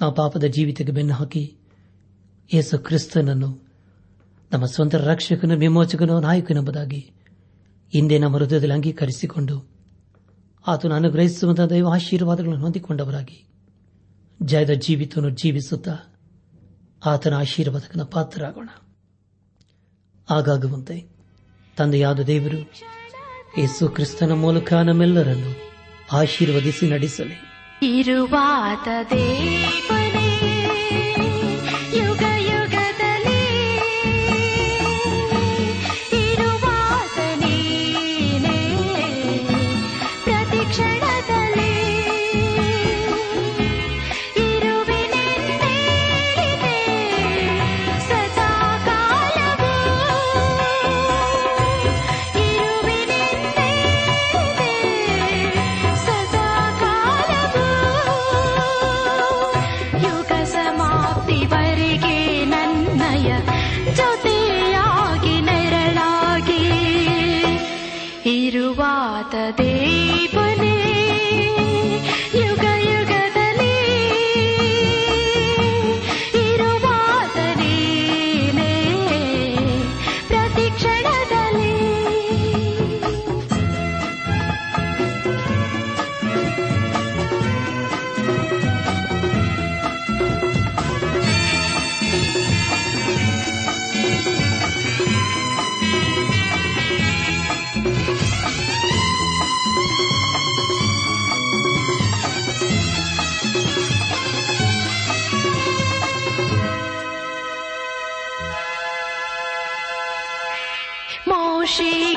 ನಾವು 0.00 0.14
ಪಾಪದ 0.14 0.44
ಜೀವಿತಕ್ಕೆ 0.44 0.92
ಬೆನ್ನು 0.92 1.14
ಹಾಕಿ 1.14 1.56
ಯೇಸು 2.54 2.78
ಕ್ರಿಸ್ತನನ್ನು 2.78 3.68
ನಮ್ಮ 4.52 4.64
ಸ್ವಂತ 4.64 4.94
ರಕ್ಷಕನು 4.94 5.58
ವಿಮೋಚಕನೋ 5.58 6.20
ನಾಯಕನೆಂಬುದಾಗಿ 6.20 7.10
ಹಿಂದೆ 7.92 8.18
ನಮ್ಮ 8.18 8.36
ಹೃದಯದಲ್ಲಿ 8.36 8.74
ಅಂಗೀಕರಿಸಿಕೊಂಡು 8.74 9.70
ಆತನು 10.66 10.94
ಅನುಗ್ರಹಿಸುವಂತಹ 10.94 11.66
ದೈವ 11.66 11.88
ಆಶೀರ್ವಾದಗಳನ್ನು 11.88 12.62
ಹೊಂದಿಕೊಂಡವರಾಗಿ 12.62 13.44
ಜಯದ 14.42 14.70
ಜೀವಿತವನ್ನು 14.70 15.30
ಜೀವಿಸುತ್ತಾ 15.30 15.96
ಆತನ 17.04 17.34
ಆಶೀರ್ವಾದಕನ 17.34 18.02
ಪಾತ್ರರಾಗೋಣ. 18.02 18.68
ಆಗಾಗುವಂತೆ 20.30 21.06
ತಂದೆಯಾದ 21.76 22.20
ದೇವರು 22.20 22.58
ಯೇಸು 23.58 23.88
ಕ್ರಿಸ್ತನ 23.88 24.32
ಮೂಲಕ 24.32 24.72
ನಮ್ಮೆಲ್ಲರನ್ನು 24.72 25.56
ಆಶೀರ್ವದಿಸಿ 26.12 26.90
ನಡೆಸಲಿ. 26.90 27.51
ಇರುವಾತ 27.82 28.88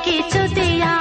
के 0.08 0.22
चुतिया 0.32 0.94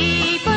ದೇವನೇ 0.00 0.49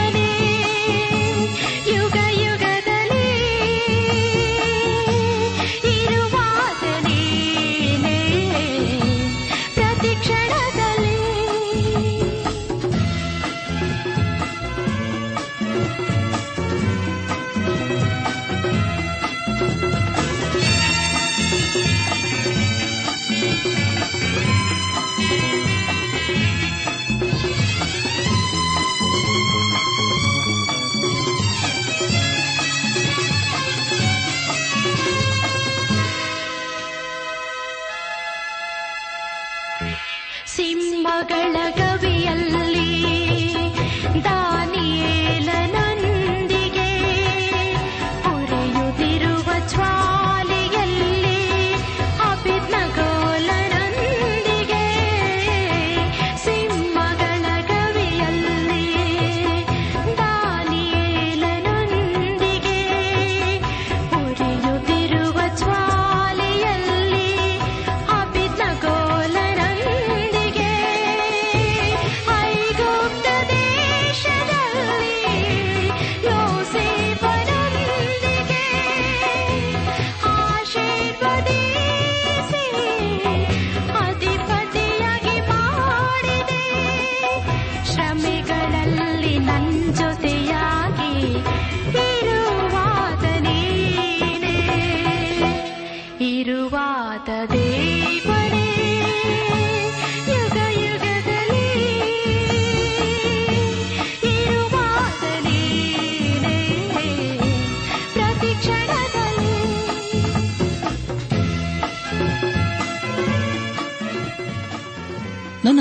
ನನ್ನ 115.65 115.79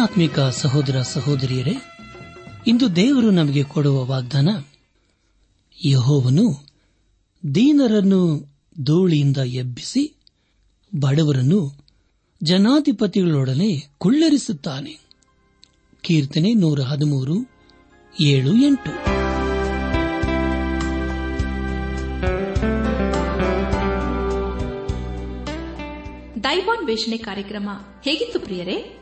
ಸಹೋದರ 0.50 1.02
ಸಹೋದರಿಯರೇ, 1.02 1.74
ಇಂದು 2.66 2.96
ದೇವರು 2.96 3.30
ನಮಗೆ 3.30 3.62
ಕೊಡುವ 3.62 4.04
ವಾಗ್ದಾನ, 4.04 4.48
ಯಹೋವನು 5.84 6.68
ದೀನರನ್ನು 7.54 8.48
ಧೂಳಿಯಿಂದ 8.82 9.36
ಎಬ್ಬಿಸಿ 9.36 10.16
ಬಡವರನ್ನು 11.00 11.76
ಜನಾಧಿಪತಿಗಳೊಡನೆ 12.42 13.88
ಕುಳ್ಳರಿಸುತ್ತಾನೆ. 13.98 14.98
ಕೀರ್ತನೆ 16.02 16.54
ನೂರ 16.54 16.80
ಹದಿಮೂರು, 16.80 17.50
ಏಳು, 18.20 18.54
ಎಂಟು. 18.54 18.90
ದೈವಾನ್ವೇಷಣೆ 26.44 27.16
ಕಾರ್ಯಕ್ರಮ 27.16 27.68
ಹೇಗಿತ್ತು 28.02 28.40
ಪ್ರಿಯರೇ? 28.40 29.01